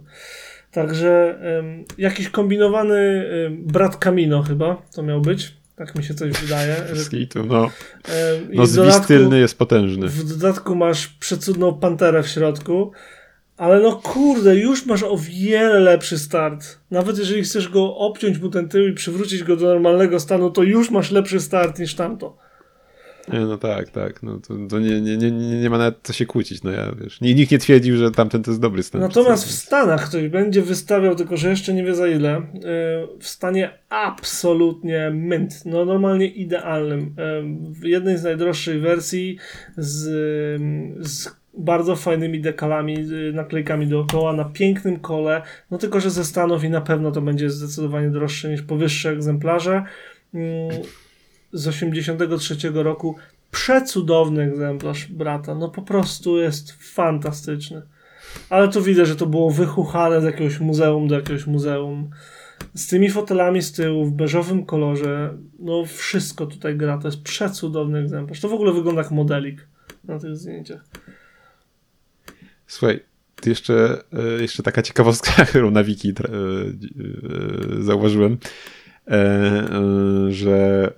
[0.72, 5.54] Także um, jakiś kombinowany um, brat Camino chyba to miał być.
[5.76, 6.76] Tak mi się coś wydaje.
[6.94, 7.62] Że, no.
[7.62, 7.72] Um,
[8.54, 10.08] no zwis tylny jest potężny.
[10.08, 12.92] W dodatku masz przecudną panterę w środku
[13.58, 16.80] Ale no kurde, już masz o wiele lepszy start.
[16.92, 20.64] Nawet jeżeli chcesz go obciąć mu ten tył i przywrócić go do normalnego stanu, to
[20.64, 22.38] już masz lepszy start niż tamto.
[23.28, 24.24] No tak, tak.
[24.24, 26.64] No to, to nie, nie, nie, nie ma nawet co się kłócić.
[26.64, 27.22] No ja wiesz.
[27.22, 29.02] Nikt nie twierdził, że tamten to jest dobry stan.
[29.02, 32.42] Natomiast w Stanach ktoś będzie wystawiał, tylko że jeszcze nie wie za ile,
[33.20, 35.66] w stanie absolutnie mint.
[35.66, 37.16] No normalnie idealnym.
[37.82, 39.38] W jednej z najdroższych wersji
[39.78, 40.02] z,
[41.08, 42.98] z bardzo fajnymi dekalami,
[43.34, 45.42] naklejkami dookoła, na pięknym kole.
[45.72, 49.84] No tylko, że ze Stanów i na pewno to będzie zdecydowanie droższe niż powyższe egzemplarze
[51.54, 53.16] z 83 roku.
[53.52, 55.56] Przecudowny egzemplarz brata.
[55.56, 57.82] No po prostu jest fantastyczny.
[58.50, 62.10] Ale to widzę, że to było wychuchane z jakiegoś muzeum do jakiegoś muzeum.
[62.74, 65.34] Z tymi fotelami z tyłu, w beżowym kolorze.
[65.60, 66.98] No wszystko tutaj gra.
[66.98, 68.40] To jest przecudowny egzemplarz.
[68.40, 69.68] To w ogóle wygląda jak modelik
[70.04, 70.86] na tych zdjęciach.
[72.68, 73.00] Słuchaj,
[73.46, 78.38] jeszcze, e, jeszcze taka ciekawostka, którą na wiki e, e, zauważyłem.
[80.30, 80.94] Że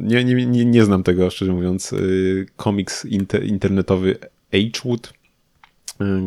[0.00, 1.94] nie, nie, nie, nie znam tego, szczerze mówiąc.
[2.56, 3.04] Komiks
[3.44, 4.18] internetowy
[4.54, 5.12] Agewood,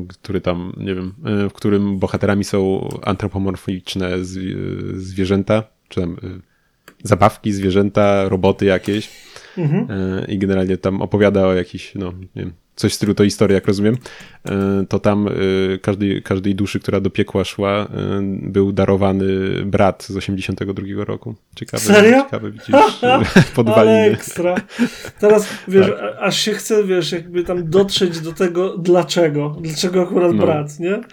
[0.08, 1.14] który tam, nie wiem,
[1.50, 4.12] w którym bohaterami są antropomorficzne
[4.94, 6.18] zwierzęta, czy tam
[7.04, 9.10] zabawki, zwierzęta, roboty jakieś.
[9.58, 9.88] Mhm.
[10.28, 13.68] I generalnie tam opowiada o jakichś, no nie wiem, coś w stylu to historia, jak
[13.68, 13.98] rozumiem,
[14.46, 15.32] e, to tam e,
[15.78, 17.88] każdej, każdej duszy, która do piekła szła, e,
[18.42, 19.26] był darowany
[19.66, 21.36] brat z 82 roku.
[21.56, 22.24] Ciekawe, Serio?
[22.24, 22.76] ciekawe widzisz,
[23.56, 24.02] podwaliny.
[24.02, 24.56] ekstra.
[25.20, 26.16] Teraz, wiesz, tak.
[26.20, 30.46] aż się chce, wiesz, jakby tam dotrzeć do tego, dlaczego, dlaczego akurat no.
[30.46, 31.02] brat, nie?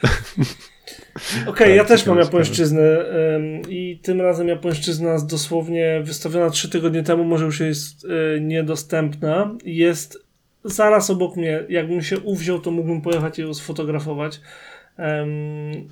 [1.13, 6.71] Okej, okay, tak, ja też mam japońszczyznę um, i tym razem japońszczyzna dosłownie wystawiona trzy
[6.71, 9.55] tygodnie temu, może już jest y, niedostępna.
[9.65, 10.19] Jest
[10.65, 11.65] zaraz obok mnie.
[11.69, 14.41] Jakbym się uwziął, to mógłbym pojechać i ją sfotografować.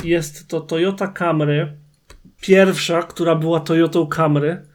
[0.05, 1.77] Jest to Toyota Camry.
[2.41, 4.70] Pierwsza, która była Toyotą Camry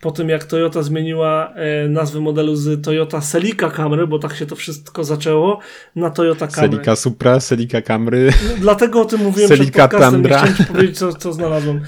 [0.00, 4.46] po tym jak Toyota zmieniła e, nazwę modelu z Toyota Celica Camry, bo tak się
[4.46, 5.58] to wszystko zaczęło,
[5.96, 6.70] na Toyota Camry.
[6.70, 8.30] Celica Supra, Celica Camry.
[8.48, 10.38] No, dlatego o tym mówiłem Celica przed podcastem, Tundra.
[10.38, 11.80] chciałem powiedzieć, co, co znalazłem.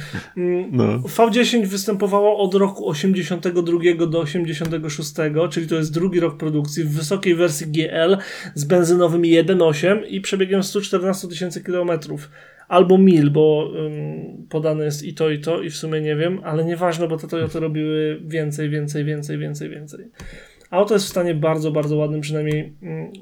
[0.71, 0.99] No.
[0.99, 5.13] V10 występowało od roku 82 do 86,
[5.51, 8.17] czyli to jest drugi rok produkcji, w wysokiej wersji GL
[8.55, 12.29] z benzynowym 1.8 i przebiegiem 114 tysięcy kilometrów
[12.69, 16.41] albo mil, bo um, podane jest i to, i to, i w sumie nie wiem,
[16.45, 20.09] ale nieważne, bo te Toyoty robiły więcej, więcej, więcej, więcej, więcej.
[20.71, 23.13] Auto jest w stanie bardzo, bardzo ładnym, przynajmniej um,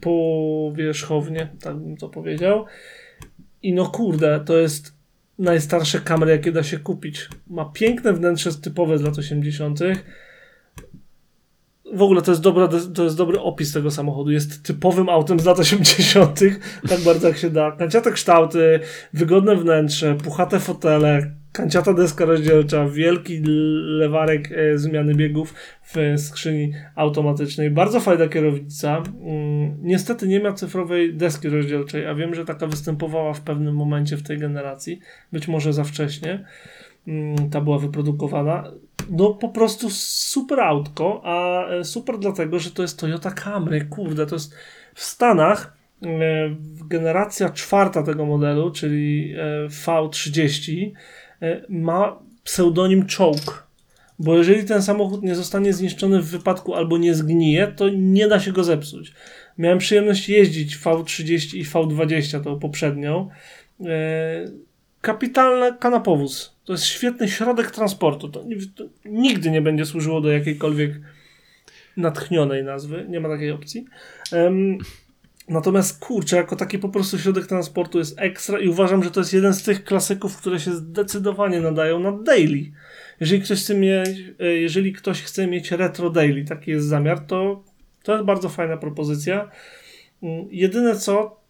[0.00, 2.64] powierzchownie, tak bym to powiedział.
[3.62, 4.96] I no kurde, to jest
[5.38, 7.28] najstarsze kamery, jakie da się kupić.
[7.46, 9.80] Ma piękne wnętrze typowe z lat 80
[11.96, 14.30] w ogóle to jest, dobra, to jest dobry opis tego samochodu.
[14.30, 16.40] Jest typowym autem z lat 80.,
[16.88, 17.72] tak bardzo jak się da.
[17.72, 18.80] Kanciate kształty,
[19.12, 23.40] wygodne wnętrze, puchate fotele, kanciata deska rozdzielcza, wielki
[23.98, 27.70] lewarek e, zmiany biegów w skrzyni automatycznej.
[27.70, 29.02] Bardzo fajna kierownica.
[29.22, 34.16] Mm, niestety nie ma cyfrowej deski rozdzielczej, a wiem, że taka występowała w pewnym momencie
[34.16, 35.00] w tej generacji.
[35.32, 36.44] Być może za wcześnie.
[37.06, 38.72] Mm, ta była wyprodukowana.
[39.10, 44.26] No po prostu super autko, a e, super dlatego, że to jest Toyota Camry, kurde,
[44.26, 44.54] to jest
[44.94, 46.06] w Stanach e,
[46.88, 50.90] generacja czwarta tego modelu, czyli e, V30
[51.68, 53.52] ma pseudonim Choke,
[54.18, 58.40] bo jeżeli ten samochód nie zostanie zniszczony w wypadku albo nie zgnije, to nie da
[58.40, 59.12] się go zepsuć.
[59.58, 63.28] Miałem przyjemność jeździć V30 i V20, tą poprzednią.
[65.00, 68.28] Kapitalny kanapowóz to jest świetny środek transportu.
[68.28, 68.44] To,
[68.74, 70.92] to nigdy nie będzie służyło do jakiejkolwiek
[71.96, 73.06] natchnionej nazwy.
[73.08, 73.86] Nie ma takiej opcji.
[74.32, 74.78] Um,
[75.48, 79.32] natomiast kurczę, jako taki po prostu środek transportu jest ekstra i uważam, że to jest
[79.32, 82.72] jeden z tych klasyków, które się zdecydowanie nadają na daily.
[83.20, 84.08] Jeżeli ktoś chce mieć,
[84.40, 87.64] e, jeżeli ktoś chce mieć retro daily, taki jest zamiar, to
[88.02, 89.50] to jest bardzo fajna propozycja.
[90.22, 91.40] Mm, jedyne co,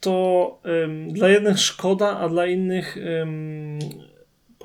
[0.00, 3.78] to um, dla jednych szkoda, a dla innych um,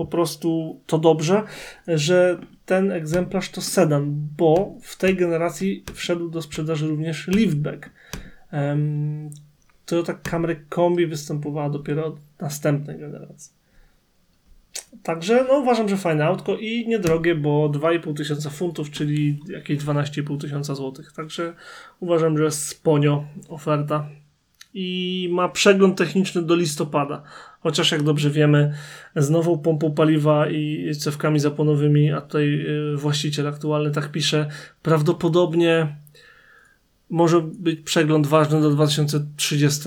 [0.02, 1.44] po prostu to dobrze,
[1.88, 7.90] że ten egzemplarz to sedan, bo w tej generacji wszedł do sprzedaży również liftback.
[8.54, 9.30] Um,
[9.86, 13.54] Toyota Camry Kombi występowała dopiero od następnej generacji.
[15.04, 20.42] Także no, uważam, że fajne autko i niedrogie, bo 2,5 tysiąca funtów, czyli jakieś 12,5
[20.42, 21.14] tysiąca złotych.
[21.14, 21.54] Także
[22.00, 24.10] uważam, że sponio oferta
[24.74, 27.24] i ma przegląd techniczny do listopada.
[27.64, 28.74] Chociaż jak dobrze wiemy,
[29.16, 34.50] z nową pompą paliwa i cewkami zapłonowymi, a tutaj y, właściciel aktualny tak pisze,
[34.82, 35.96] prawdopodobnie
[37.10, 39.82] może być przegląd ważny do 2030.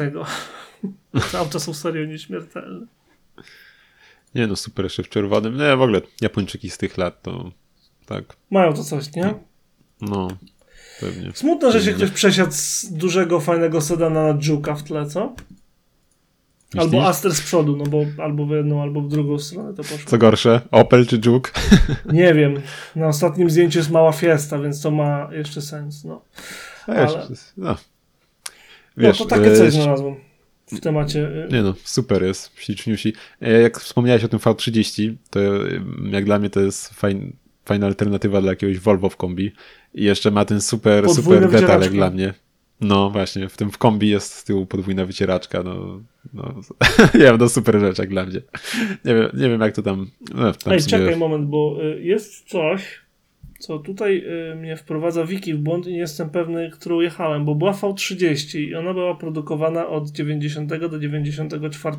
[1.33, 2.87] Te auta są serio nieśmiertelne.
[4.35, 5.57] Nie no, super jeszcze w czerwonym.
[5.57, 7.51] Nie, w ogóle Japończyki z tych lat to
[8.07, 8.37] tak.
[8.51, 9.35] Mają to coś, nie?
[10.01, 10.29] No,
[11.01, 11.33] pewnie.
[11.35, 15.35] Smutno, że się ktoś przesiadł z dużego, fajnego sedana na Juke'a w tle, co?
[16.75, 16.95] Myślisz?
[16.95, 19.99] Albo Aster z przodu, no bo albo w jedną, albo w drugą stronę to poszło.
[20.11, 21.51] Co gorsze, Opel czy Juke?
[22.13, 22.55] Nie wiem.
[22.97, 26.23] Na ostatnim zdjęciu jest mała fiesta, więc to ma jeszcze sens, no.
[26.87, 26.99] Ale...
[26.99, 27.27] Ale-
[27.57, 27.67] No.
[27.67, 27.77] No
[28.97, 30.15] Wiesz, to takie e, coś znalazłem
[30.73, 31.21] w temacie.
[31.29, 33.13] y, Nie no, super jest, śliczniusi.
[33.43, 35.51] E, Jak wspomniałeś o tym V30, to e,
[36.11, 37.33] jak dla mnie to jest fajn,
[37.65, 39.53] fajna alternatywa dla jakiegoś Volvo w kombi.
[39.95, 42.35] I jeszcze ma ten super, Podwójna super detal jak dla mnie.
[42.81, 46.01] No właśnie, w tym w kombi jest z tyłu podwójna wycieraczka, no,
[46.33, 46.55] no
[47.15, 48.41] nie wiem, no super rzecz jak dla mnie.
[49.05, 52.49] Nie wiem, nie wiem jak to tam, no, tam Ej, czekaj moment, bo y, jest
[52.49, 53.01] coś,
[53.59, 57.55] co tutaj y, mnie wprowadza wiki w błąd i nie jestem pewny, którą jechałem, bo
[57.55, 61.97] była V30 i ona była produkowana od 90 do 94,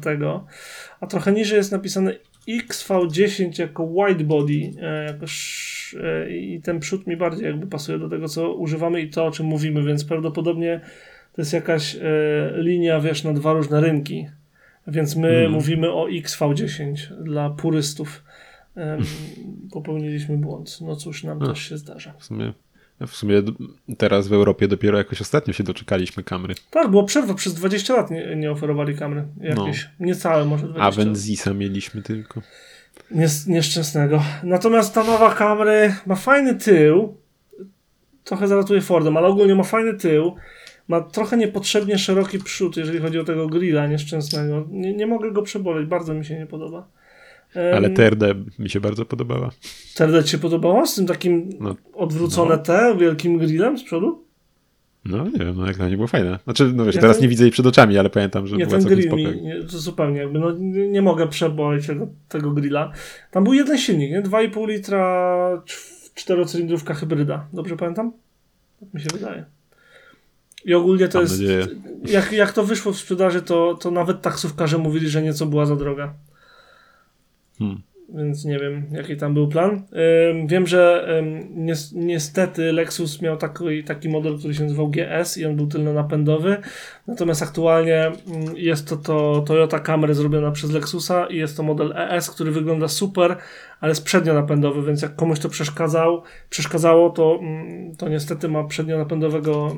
[0.99, 2.15] a trochę niżej jest napisane
[2.49, 7.99] XV10 jako white body e, jako sz, e, i ten przód mi bardziej jakby pasuje
[7.99, 10.81] do tego, co używamy i to, o czym mówimy, więc prawdopodobnie
[11.35, 11.99] to jest jakaś e,
[12.55, 14.27] linia, wiesz, na dwa różne rynki.
[14.87, 15.51] Więc my Mhm.
[15.51, 18.23] mówimy o XV10 dla purystów.
[19.71, 20.77] Popełniliśmy błąd.
[20.81, 21.47] No cóż, nam A.
[21.47, 22.13] też się zdarza.
[22.19, 22.53] w sumie,
[23.07, 23.41] w sumie
[23.97, 26.55] teraz w Europie dopiero jakoś ostatnio się doczekaliśmy kamery.
[26.71, 29.89] Tak, była przerwa, przez 20 lat nie, nie oferowali kamery jakieś.
[29.99, 30.95] Niecałe może 20 A lat.
[30.95, 32.41] Wenzisa mieliśmy tylko.
[33.11, 34.23] Nies- nieszczęsnego.
[34.43, 37.17] Natomiast ta nowa Camry ma fajny tył.
[38.23, 40.35] Trochę zalatuje Fordem, ale ogólnie ma fajny tył.
[40.87, 44.67] Ma trochę niepotrzebnie szeroki przód, jeżeli chodzi o tego grilla nieszczęsnego.
[44.71, 46.87] Nie, nie mogę go przeboleć, bardzo mi się nie podoba.
[47.75, 49.49] Ale TRD mi się bardzo podobała.
[49.95, 50.85] TRD ci się podobało?
[50.85, 52.61] Z tym takim No, odwrócone no.
[52.61, 54.23] T, wielkim grillem z przodu?
[55.05, 56.39] No nie wiem, no jak dla mnie było fajne.
[56.43, 58.65] Znaczy, no wiesz, Ja teraz ten- nie widzę jej przed oczami, ale pamiętam, że Nie,
[58.67, 59.21] była całkiem grill spoko.
[59.41, 62.91] nie, to zupełnie jakby, no nie, nie mogę przeboleć tego, tego grilla.
[63.31, 64.21] Tam był jeden silnik, nie?
[64.21, 67.47] 2,5 litra cz- czterocylindrówka hybryda.
[67.53, 68.11] Dobrze pamiętam?
[68.79, 69.45] Tak mi się wydaje.
[70.65, 71.67] I ogólnie to Mam jest, nadzieję.
[72.05, 75.75] jak, jak to wyszło w sprzedaży, to, to nawet taksówkarze mówili, że nieco była za
[75.75, 76.13] droga.
[77.59, 77.81] Hmm.
[78.09, 79.81] Więc nie wiem, jaki tam był plan.
[80.31, 85.37] Ym, wiem, że ym, nies- niestety Lexus miał taki, taki model, który się nazywał GS
[85.37, 86.57] i on był tylnonapędowy.
[87.07, 91.93] Natomiast aktualnie ym, jest to, to Toyota Camry zrobiona przez Lexusa i jest to model
[91.97, 93.37] ES, który wygląda super,
[93.81, 97.39] ale jest przednionapędowy, więc jak komuś to przeszkadzał, przeszkadzało, to,
[97.97, 99.75] to niestety ma przednionapędowego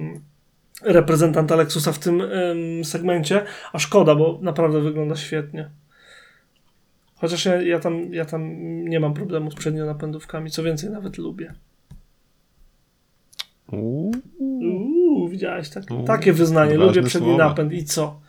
[0.81, 3.43] reprezentanta Lexusa w tym ym, segmencie,
[3.73, 5.69] a szkoda, bo naprawdę wygląda świetnie.
[7.15, 8.55] Chociaż ja, ja, tam, ja tam
[8.89, 11.53] nie mam problemu z przednionapędówkami, co więcej nawet lubię.
[13.71, 15.83] Uuu, Uuu, widziałeś tak?
[15.91, 17.47] Uuu, takie wyznanie, lubię przedni słowa.
[17.47, 18.19] napęd i co?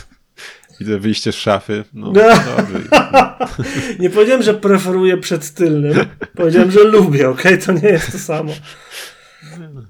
[0.80, 1.84] widzę wyjście z szafy.
[1.94, 2.12] No, No.
[2.12, 2.78] dobrze.
[4.00, 5.94] Nie powiedziałem, że preferuję przed tylnym,
[6.36, 7.58] powiedziałem, że lubię, okej?
[7.58, 8.52] To nie jest to samo.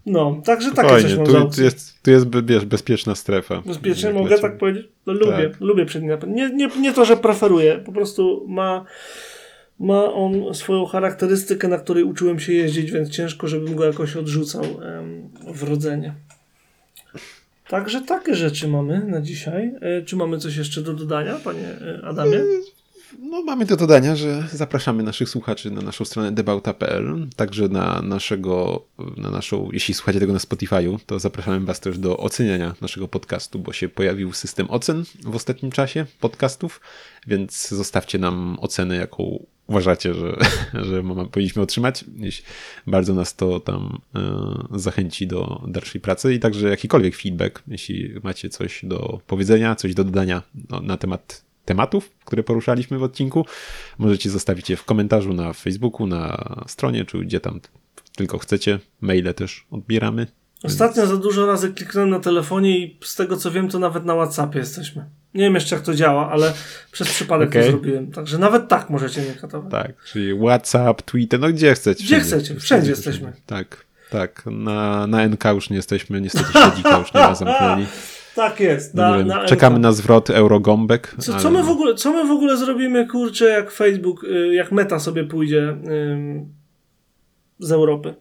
[0.06, 3.62] No, także takie coś Spokojnie, mam za tu, tu, jest, tu jest wiesz, bezpieczna strefa.
[3.66, 4.48] Bezpiecznie mogę lecimy.
[4.48, 4.88] tak powiedzieć?
[5.06, 5.60] No lubię, Tak.
[5.60, 6.34] lubię przedni napęd.
[6.34, 8.84] Nie, nie, nie to, że preferuję, po prostu ma,
[9.80, 14.64] ma on swoją charakterystykę, na której uczyłem się jeździć, więc ciężko, żebym go jakoś odrzucał
[14.64, 16.14] em, wrodzenie.
[17.68, 19.72] Także takie rzeczy mamy na dzisiaj.
[19.80, 22.40] E, czy mamy coś jeszcze do dodania, panie e, Adamie?
[23.18, 28.84] No, mamy do dodania, że zapraszamy naszych słuchaczy na naszą stronę debauta.pl, także na naszego,
[29.16, 33.58] na naszą, jeśli słuchacie tego na Spotify'u, to zapraszamy was też do oceniania naszego podcastu,
[33.58, 36.80] bo się pojawił system ocen w ostatnim czasie podcastów,
[37.26, 40.36] więc zostawcie nam ocenę, jaką uważacie, że,
[40.88, 42.04] że powinniśmy otrzymać.
[42.86, 48.48] Bardzo nas to tam e, zachęci do dalszej pracy i także jakikolwiek feedback, jeśli macie
[48.48, 53.46] coś do powiedzenia, coś do dodania no, na temat tematów, które poruszaliśmy w odcinku,
[53.98, 57.60] możecie zostawić je w komentarzu na Facebooku, na stronie, czy gdzie tam
[58.16, 58.78] tylko chcecie.
[59.00, 60.26] Maile też odbieramy.
[60.62, 64.14] Ostatnio za dużo razy kliknąłem na telefonie i z tego co wiem, to nawet na
[64.14, 65.04] WhatsAppie jesteśmy.
[65.34, 66.52] Nie wiem jeszcze jak to działa, ale
[66.92, 67.70] przez przypadek to Okej.
[67.70, 68.12] zrobiłem.
[68.12, 69.70] Także nawet tak możecie mnie katować.
[69.70, 72.04] Tak, czyli WhatsApp, Twitter, no gdzie chcecie.
[72.04, 73.32] Gdzie chcecie, wszędzie jesteśmy.
[73.46, 74.42] Tak, tak.
[74.46, 77.86] Na, na NK już nie jesteśmy, niestety śledzika już nie ma zamknęli.
[78.40, 78.94] Tak jest.
[78.94, 81.14] No Na, na czekamy na zwrot Eurogombek.
[81.18, 81.64] Co, ale co, my no.
[81.64, 85.68] w ogóle, co my w ogóle zrobimy, kurczę, jak Facebook, y, jak Meta sobie pójdzie
[85.68, 86.48] ym,
[87.58, 88.14] z Europy?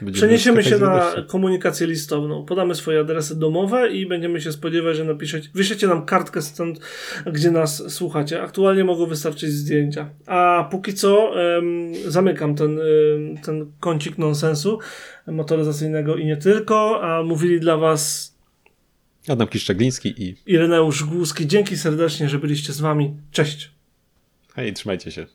[0.00, 2.44] Będziemy Przeniesiemy się na komunikację listowną.
[2.44, 6.80] Podamy swoje adresy domowe i będziemy się spodziewać, że napiszecie, wyślecie nam kartkę stąd,
[7.32, 8.42] gdzie nas słuchacie.
[8.42, 10.10] Aktualnie mogą wystarczyć zdjęcia.
[10.26, 11.32] A póki co
[12.06, 12.78] zamykam ten,
[13.44, 14.78] ten kącik nonsensu
[15.26, 18.33] motoryzacyjnego i nie tylko, a mówili dla was
[19.28, 21.46] Adam Kiszczagliński i Ireneusz Głuski.
[21.46, 23.16] Dzięki serdecznie, że byliście z wami.
[23.30, 23.70] Cześć.
[24.54, 25.26] hej, trzymajcie się.